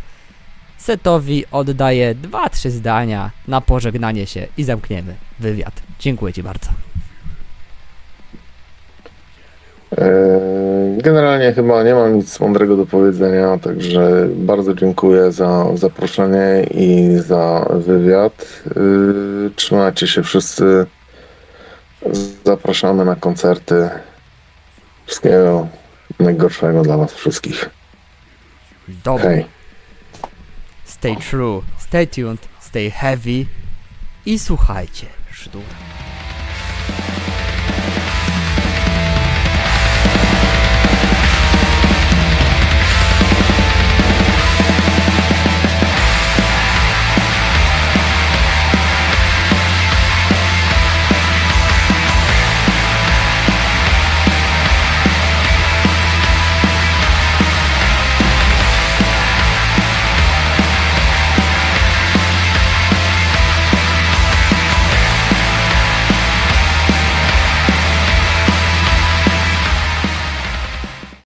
Setowi 0.84 1.46
oddaję 1.52 2.16
2-3 2.16 2.70
zdania 2.70 3.32
na 3.48 3.62
pożegnanie 3.62 4.28
się 4.28 4.48
i 4.58 4.64
zamkniemy 4.64 5.16
wywiad. 5.40 5.82
Dziękuję 6.00 6.34
Ci 6.34 6.44
bardzo. 6.44 6.70
E, 9.98 10.63
generalnie 10.98 11.54
chyba 11.54 11.84
nie 11.84 11.94
mam 11.94 12.16
nic 12.16 12.40
mądrego 12.40 12.78
do 12.78 12.86
powiedzenia, 12.86 13.58
także 13.58 14.28
bardzo 14.36 14.74
dziękuję 14.74 15.32
za 15.32 15.66
zaproszenie 15.76 16.68
i 16.72 17.18
za 17.18 17.66
wywiad. 17.70 18.64
E, 18.68 18.80
trzymajcie 19.56 20.08
się 20.08 20.24
wszyscy. 20.24 20.86
Zapraszamy 22.46 23.06
na 23.06 23.16
koncerty. 23.16 23.90
Wszystkiego 25.06 25.68
najgorszego 26.20 26.82
dla 26.82 26.98
Was 26.98 27.14
wszystkich. 27.14 27.70
Dobra. 29.04 29.30
Hej. 29.30 29.46
Stay 30.86 31.16
true, 31.16 31.62
stay 31.78 32.08
tuned, 32.08 32.48
stay 32.60 32.92
heavy 32.92 33.46
i 34.26 34.40
słuchajcie, 34.40 35.06
szdur. 35.32 35.64